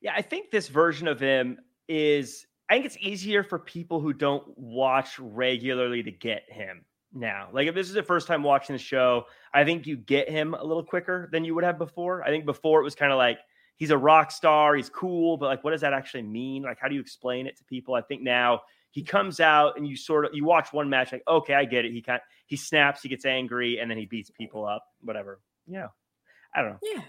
[0.00, 1.58] Yeah i think this version of him
[1.88, 7.48] is I think it's easier for people who don't watch regularly to get him now.
[7.52, 10.54] Like if this is the first time watching the show, I think you get him
[10.54, 12.22] a little quicker than you would have before.
[12.22, 13.38] I think before it was kind of like
[13.76, 16.62] he's a rock star, he's cool, but like what does that actually mean?
[16.62, 17.94] Like how do you explain it to people?
[17.94, 21.22] I think now he comes out and you sort of you watch one match like
[21.28, 21.92] okay, I get it.
[21.92, 25.40] He kind he snaps, he gets angry, and then he beats people up, whatever.
[25.66, 25.88] Yeah.
[26.54, 26.78] I don't know.
[26.82, 27.02] Yeah.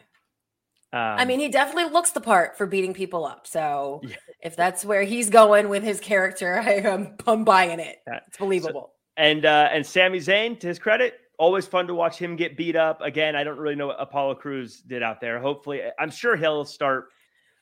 [0.96, 3.48] Um, I mean, he definitely looks the part for beating people up.
[3.48, 4.16] So yeah.
[4.42, 7.98] if that's where he's going with his character, I, am I'm buying it.
[8.08, 8.94] It's believable.
[8.94, 12.56] So, and uh, and Sami Zayn, to his credit, always fun to watch him get
[12.56, 13.02] beat up.
[13.02, 15.38] Again, I don't really know what Apollo Crews did out there.
[15.38, 17.10] Hopefully, I'm sure he'll start.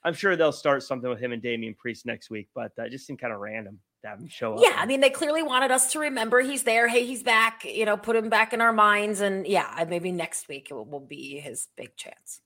[0.04, 2.92] I'm sure they'll start something with him and Damian Priest next week, but uh, it
[2.92, 4.60] just seemed kind of random to have him show up.
[4.62, 6.88] Yeah, I mean, they clearly wanted us to remember he's there.
[6.88, 7.66] Hey, he's back.
[7.66, 10.86] You know, put him back in our minds, and yeah, maybe next week it will,
[10.86, 12.42] will be his big chance.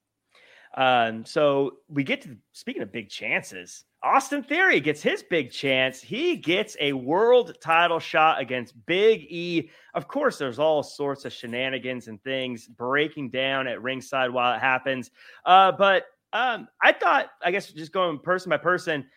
[0.78, 3.84] Um, so we get to speaking of big chances.
[4.04, 6.00] Austin Theory gets his big chance.
[6.00, 9.72] He gets a world title shot against Big E.
[9.96, 14.60] Of course, there's all sorts of shenanigans and things breaking down at ringside while it
[14.60, 15.10] happens.
[15.44, 19.08] Uh, but um, I thought, I guess, just going person by person,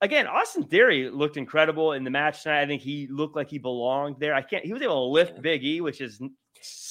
[0.00, 2.62] again, Austin Theory looked incredible in the match tonight.
[2.62, 4.34] I think he looked like he belonged there.
[4.34, 6.18] I can't, he was able to lift Big E, which is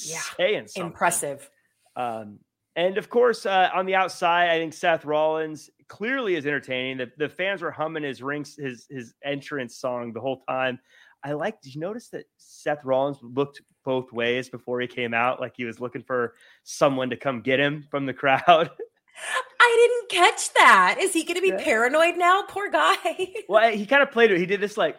[0.06, 0.92] yeah, saying something.
[0.92, 1.50] impressive.
[1.96, 2.40] Um,
[2.76, 6.98] and of course, uh, on the outside, I think Seth Rollins clearly is entertaining.
[6.98, 10.80] The, the fans were humming his rings, his his entrance song the whole time.
[11.24, 11.62] I like.
[11.62, 15.66] Did you notice that Seth Rollins looked both ways before he came out, like he
[15.66, 18.70] was looking for someone to come get him from the crowd?
[19.60, 20.98] I didn't catch that.
[21.00, 21.64] Is he going to be yeah.
[21.64, 22.44] paranoid now?
[22.48, 22.96] Poor guy.
[23.50, 24.40] well, he kind of played it.
[24.40, 24.98] He did this like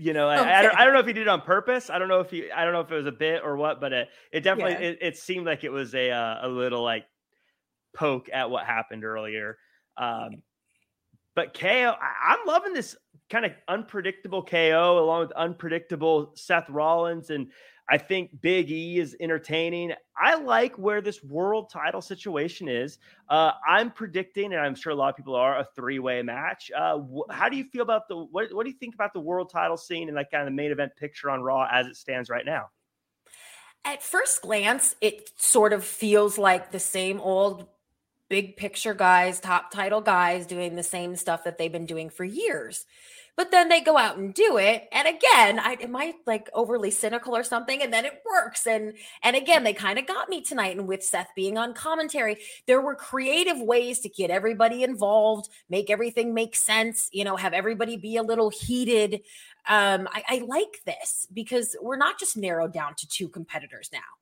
[0.00, 0.40] you know, okay.
[0.40, 1.90] I, I, don't, I don't know if he did it on purpose.
[1.90, 3.80] I don't know if he, I don't know if it was a bit or what,
[3.80, 4.92] but it, it definitely, yeah.
[4.92, 7.04] it, it, seemed like it was a, uh, a little like
[7.94, 9.58] poke at what happened earlier.
[9.98, 10.42] Um,
[11.36, 12.96] but KO, I, I'm loving this
[13.28, 17.28] kind of unpredictable KO along with unpredictable Seth Rollins.
[17.28, 17.48] And
[17.90, 19.92] I think Big E is entertaining.
[20.16, 22.98] I like where this world title situation is.
[23.28, 26.70] Uh, I'm predicting, and I'm sure a lot of people are, a three way match.
[26.74, 29.20] Uh, wh- how do you feel about the what, what do you think about the
[29.20, 31.96] world title scene and like kind of the main event picture on Raw as it
[31.96, 32.70] stands right now?
[33.84, 37.66] At first glance, it sort of feels like the same old
[38.28, 42.24] big picture guys, top title guys doing the same stuff that they've been doing for
[42.24, 42.86] years
[43.36, 46.90] but then they go out and do it and again i am i like overly
[46.90, 47.82] cynical or something?
[47.82, 51.02] And then it works and and again they kind of got me tonight and with
[51.02, 56.56] seth being on commentary there were creative ways to get everybody involved make everything make
[56.56, 59.22] sense you know have everybody be a little heated.
[59.68, 64.19] Um I, I like this because we're not just narrowed down to two competitors now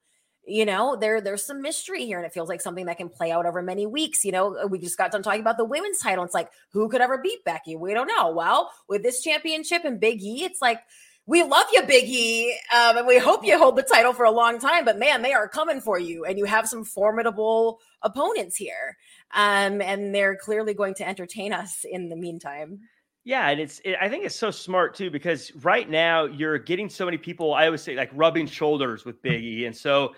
[0.49, 3.31] you know there there's some mystery here and it feels like something that can play
[3.31, 6.25] out over many weeks you know we just got done talking about the women's title
[6.25, 10.01] it's like who could ever beat becky we don't know well with this championship and
[10.01, 10.81] big e it's like
[11.27, 14.31] we love you big e um, and we hope you hold the title for a
[14.31, 18.57] long time but man they are coming for you and you have some formidable opponents
[18.57, 18.97] here
[19.35, 22.81] um, and they're clearly going to entertain us in the meantime
[23.25, 26.89] yeah, and it's it, I think it's so smart too because right now you're getting
[26.89, 27.53] so many people.
[27.53, 30.15] I always say like rubbing shoulders with Biggie, and so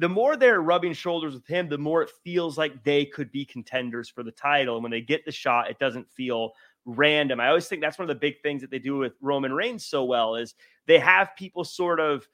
[0.00, 3.44] the more they're rubbing shoulders with him, the more it feels like they could be
[3.44, 4.76] contenders for the title.
[4.76, 6.52] And when they get the shot, it doesn't feel
[6.86, 7.38] random.
[7.38, 9.84] I always think that's one of the big things that they do with Roman Reigns
[9.84, 10.54] so well is
[10.86, 12.26] they have people sort of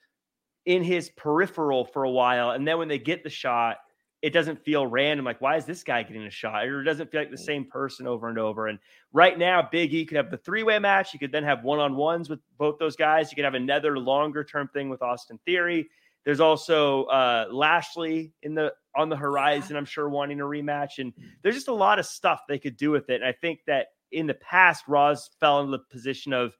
[0.64, 3.78] in his peripheral for a while, and then when they get the shot,
[4.22, 5.24] it doesn't feel random.
[5.24, 6.66] Like, why is this guy getting a shot?
[6.66, 8.68] Or it doesn't feel like the same person over and over.
[8.68, 8.78] And
[9.12, 11.12] right now, Big E could have the three way match.
[11.12, 13.30] You could then have one on ones with both those guys.
[13.30, 15.88] You could have another longer term thing with Austin Theory.
[16.26, 19.76] There's also uh, Lashley in the on the horizon.
[19.76, 21.12] I'm sure wanting a rematch, and
[21.42, 23.22] there's just a lot of stuff they could do with it.
[23.22, 26.58] And I think that in the past, Raw's fell in the position of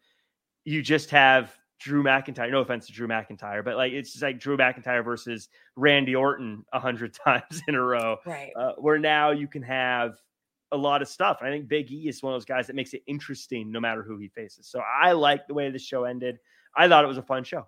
[0.65, 2.49] you just have Drew McIntyre.
[2.49, 6.65] No offense to Drew McIntyre, but like it's just like Drew McIntyre versus Randy Orton
[6.73, 8.19] a hundred times in a row.
[8.25, 8.53] Right.
[8.55, 10.17] Uh, where now you can have
[10.71, 11.39] a lot of stuff.
[11.41, 14.05] I think Big E is one of those guys that makes it interesting no matter
[14.05, 14.69] who he faces.
[14.69, 16.39] So I like the way the show ended.
[16.77, 17.67] I thought it was a fun show.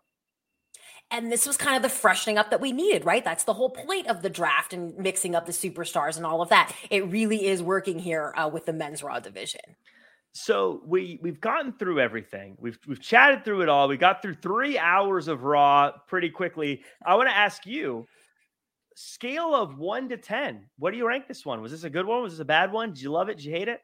[1.11, 3.25] And this was kind of the freshening up that we needed, right?
[3.25, 6.51] That's the whole point of the draft and mixing up the superstars and all of
[6.51, 6.73] that.
[6.91, 9.61] It really is working here uh, with the men's Raw division.
[10.33, 12.57] So we we've gotten through everything.
[12.61, 13.89] We've we've chatted through it all.
[13.89, 16.83] We got through three hours of Raw pretty quickly.
[17.05, 18.07] I want to ask you,
[18.95, 21.63] scale of one to ten, what do you rank this one?
[21.63, 22.23] Was this a good one?
[22.23, 22.91] Was this a bad one?
[22.91, 23.39] Did you love it?
[23.39, 23.81] Did you hate it?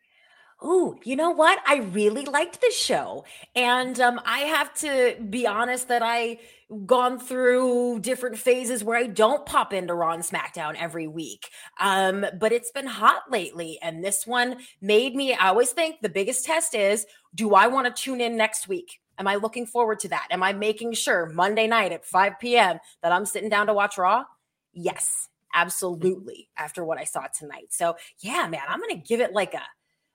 [0.63, 1.59] Ooh, you know what?
[1.67, 3.25] I really liked this show.
[3.55, 6.39] And um, I have to be honest that I
[6.87, 11.51] gone through different phases where I don't pop into Raw SmackDown every week.
[11.81, 13.79] Um, but it's been hot lately.
[13.83, 17.87] And this one made me, I always think the biggest test is do I want
[17.87, 19.01] to tune in next week?
[19.19, 20.29] Am I looking forward to that?
[20.31, 22.79] Am I making sure Monday night at 5 p.m.
[23.03, 24.25] that I'm sitting down to watch Raw?
[24.73, 26.49] Yes, absolutely.
[26.57, 27.69] After what I saw tonight.
[27.71, 29.63] So, yeah, man, I'm going to give it like a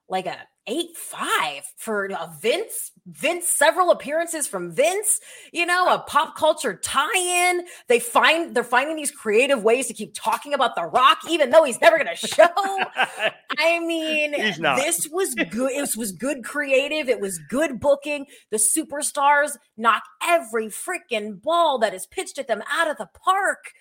[0.10, 0.38] like a
[0.70, 2.92] eight five for a Vince.
[3.08, 5.20] Vince, several appearances from Vince.
[5.52, 7.66] You know, a pop culture tie-in.
[7.88, 11.64] They find they're finding these creative ways to keep talking about The Rock, even though
[11.64, 12.48] he's never going to show.
[13.58, 15.72] I mean, this was good.
[15.72, 17.10] It was good creative.
[17.10, 18.28] It was good booking.
[18.52, 23.72] The superstars knock every freaking ball that is pitched at them out of the park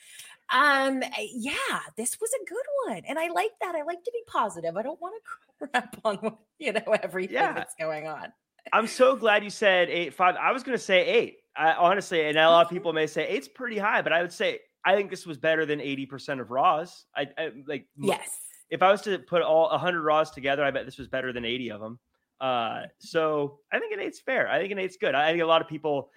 [0.51, 1.03] um
[1.35, 4.77] yeah this was a good one and i like that i like to be positive
[4.77, 7.53] i don't want to crap on you know everything yeah.
[7.53, 8.33] that's going on.
[8.73, 12.39] I'm so glad you said eight five i was gonna say eight I, honestly and
[12.39, 15.11] a lot of people may say eight's pretty high but i would say i think
[15.11, 18.39] this was better than 80% of raws i, I like yes.
[18.71, 21.45] if i was to put all 100 raws together i bet this was better than
[21.45, 21.99] 80 of them
[22.41, 25.47] uh so i think an eight's fair i think an eight's good i think a
[25.47, 26.11] lot of people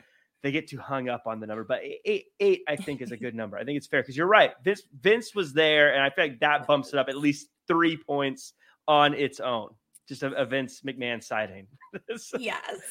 [0.43, 1.63] they get too hung up on the number.
[1.63, 3.57] But eight, eight I think, is a good number.
[3.57, 4.51] I think it's fair because you're right.
[4.63, 7.97] Vince, Vince was there, and I feel like that bumps it up at least three
[7.97, 8.53] points
[8.87, 9.69] on its own.
[10.07, 11.67] Just a, a Vince McMahon sighting.
[12.17, 12.81] so, yes.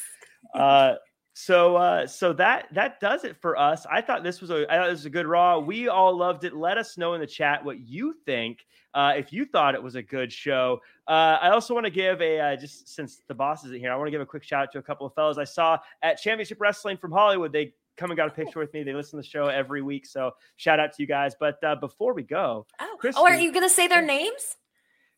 [0.55, 0.95] uh,
[1.33, 3.87] so uh, so that that does it for us.
[3.91, 5.59] I thought this was a I thought this was a good Raw.
[5.59, 6.55] We all loved it.
[6.55, 8.67] Let us know in the chat what you think.
[8.93, 12.21] Uh, if you thought it was a good show, uh, I also want to give
[12.21, 14.65] a uh, just since the boss isn't here, I want to give a quick shout
[14.65, 17.53] out to a couple of fellows I saw at Championship Wrestling from Hollywood.
[17.53, 18.83] They come and got a picture with me.
[18.83, 21.37] They listen to the show every week, so shout out to you guys.
[21.39, 24.57] But uh, before we go, oh, oh are you going to say their names?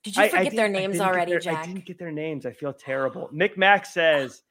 [0.02, 1.58] Did you forget I, I their names already, their, Jack?
[1.58, 2.44] I didn't get their names.
[2.44, 3.30] I feel terrible.
[3.32, 4.42] Mick Mac says.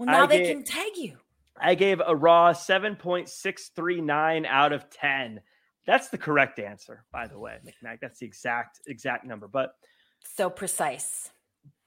[0.00, 1.18] Well, now I they gave, can tag you.
[1.60, 5.42] I gave a raw 7.639 out of 10.
[5.86, 7.98] That's the correct answer, by the way, McMack.
[8.00, 9.46] That's the exact exact number.
[9.46, 9.74] But
[10.24, 11.30] so precise.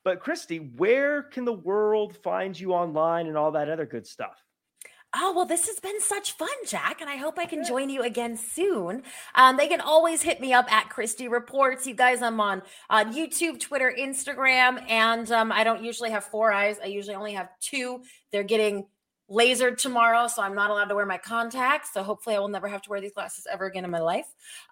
[0.03, 4.37] But Christy, where can the world find you online and all that other good stuff?
[5.15, 8.01] Oh, well, this has been such fun, Jack, and I hope I can join you
[8.01, 9.03] again soon.
[9.35, 11.85] Um, they can always hit me up at Christy Reports.
[11.85, 16.51] You guys, I'm on uh, YouTube, Twitter, Instagram, and um, I don't usually have four
[16.51, 16.77] eyes.
[16.83, 18.01] I usually only have two.
[18.31, 18.87] They're getting
[19.29, 21.93] lasered tomorrow, so I'm not allowed to wear my contacts.
[21.93, 24.27] So hopefully, I will never have to wear these glasses ever again in my life.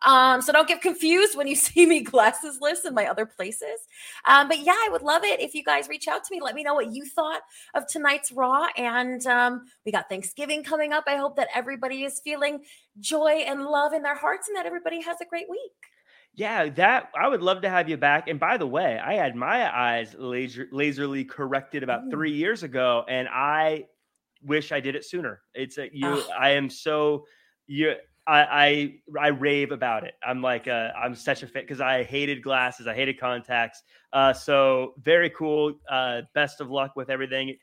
[0.06, 3.80] Um, so don't get confused when you see me glasses list in my other places.
[4.26, 6.42] Um, but yeah, I would love it if you guys reach out to me.
[6.42, 7.42] Let me know what you thought
[7.74, 8.68] of tonight's Raw.
[8.78, 11.06] And um, we got Thanksgiving coming up.
[11.08, 12.62] I hope that everybody is feeling
[13.00, 15.72] joy and love in their hearts, and that everybody has a great week.
[16.34, 18.30] Yeah, that I would love to have you back.
[18.30, 23.04] And by the way, I had my eyes laser laserly corrected about three years ago,
[23.10, 23.86] and I
[24.44, 25.42] wish I did it sooner.
[25.54, 26.08] It's a you.
[26.08, 26.30] Oh.
[26.38, 27.26] I am so
[27.68, 27.96] you.
[28.28, 30.14] I, I I rave about it.
[30.26, 32.88] I'm like uh, I'm such a fit because I hated glasses.
[32.88, 33.84] I hated contacts.
[34.14, 35.74] Uh, so very cool.
[35.90, 37.56] Uh, best of luck with everything.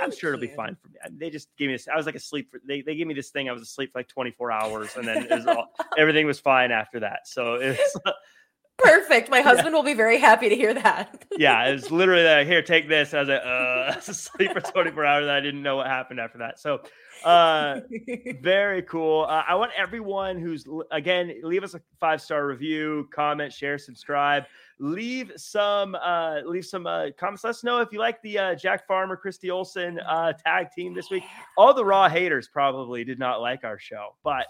[0.00, 0.50] I'm Thank sure it'll you.
[0.50, 1.18] be fine for me.
[1.18, 1.86] They just gave me this.
[1.88, 2.60] I was like asleep for.
[2.66, 3.48] They, they gave me this thing.
[3.48, 5.68] I was asleep for like 24 hours, and then was all,
[5.98, 7.26] everything was fine after that.
[7.26, 7.96] So it's
[8.82, 9.30] Perfect.
[9.30, 9.72] My husband yeah.
[9.72, 11.24] will be very happy to hear that.
[11.32, 13.14] yeah, it was literally like, here, take this.
[13.14, 13.48] I was like, uh,
[13.92, 15.22] I was asleep for 24 hours.
[15.22, 16.58] And I didn't know what happened after that.
[16.58, 16.80] So,
[17.24, 17.80] uh,
[18.40, 19.26] very cool.
[19.28, 24.44] Uh, I want everyone who's, again, leave us a five star review, comment, share, subscribe.
[24.78, 27.44] Leave some, uh, leave some uh, comments.
[27.44, 30.92] Let us know if you like the uh, Jack Farmer, Christy Olson uh, tag team
[30.92, 31.22] this week.
[31.56, 34.46] All the Raw haters probably did not like our show, but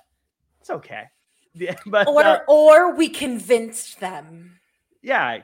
[0.60, 1.04] it's okay.
[1.54, 4.58] Yeah, but or uh, or we convinced them.
[5.02, 5.38] Yeah,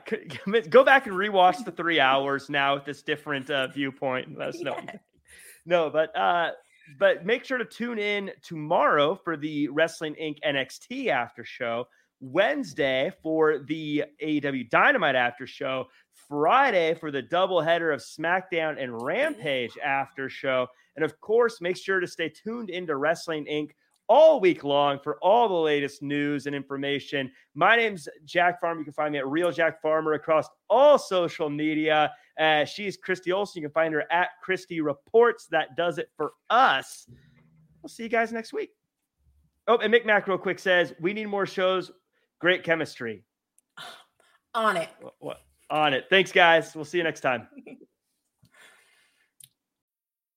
[0.69, 4.37] go back and rewatch the three hours now with this different uh, viewpoint.
[4.37, 4.77] Let us know.
[5.65, 6.51] No, but uh,
[6.97, 10.37] but make sure to tune in tomorrow for the Wrestling Inc.
[10.45, 11.87] NXT after show.
[12.21, 15.85] Wednesday for the AEW Dynamite after show.
[16.27, 20.67] Friday for the doubleheader of SmackDown and Rampage after show.
[20.95, 23.71] And of course, make sure to stay tuned into Wrestling Inc
[24.09, 27.31] all week long for all the latest news and information.
[27.53, 28.79] My name's Jack Farmer.
[28.79, 32.11] You can find me at Real Jack Farmer across all social media.
[32.37, 33.61] Uh, she's Christy Olson.
[33.61, 35.47] You can find her at Christy Reports.
[35.51, 37.07] That does it for us.
[37.81, 38.71] We'll see you guys next week.
[39.67, 41.91] Oh, and Mick Mac, real quick, says we need more shows.
[42.39, 43.23] Great chemistry.
[44.55, 44.89] On it.
[44.99, 45.37] What, what?
[45.69, 46.05] On it.
[46.09, 46.75] Thanks, guys.
[46.75, 47.47] We'll see you next time.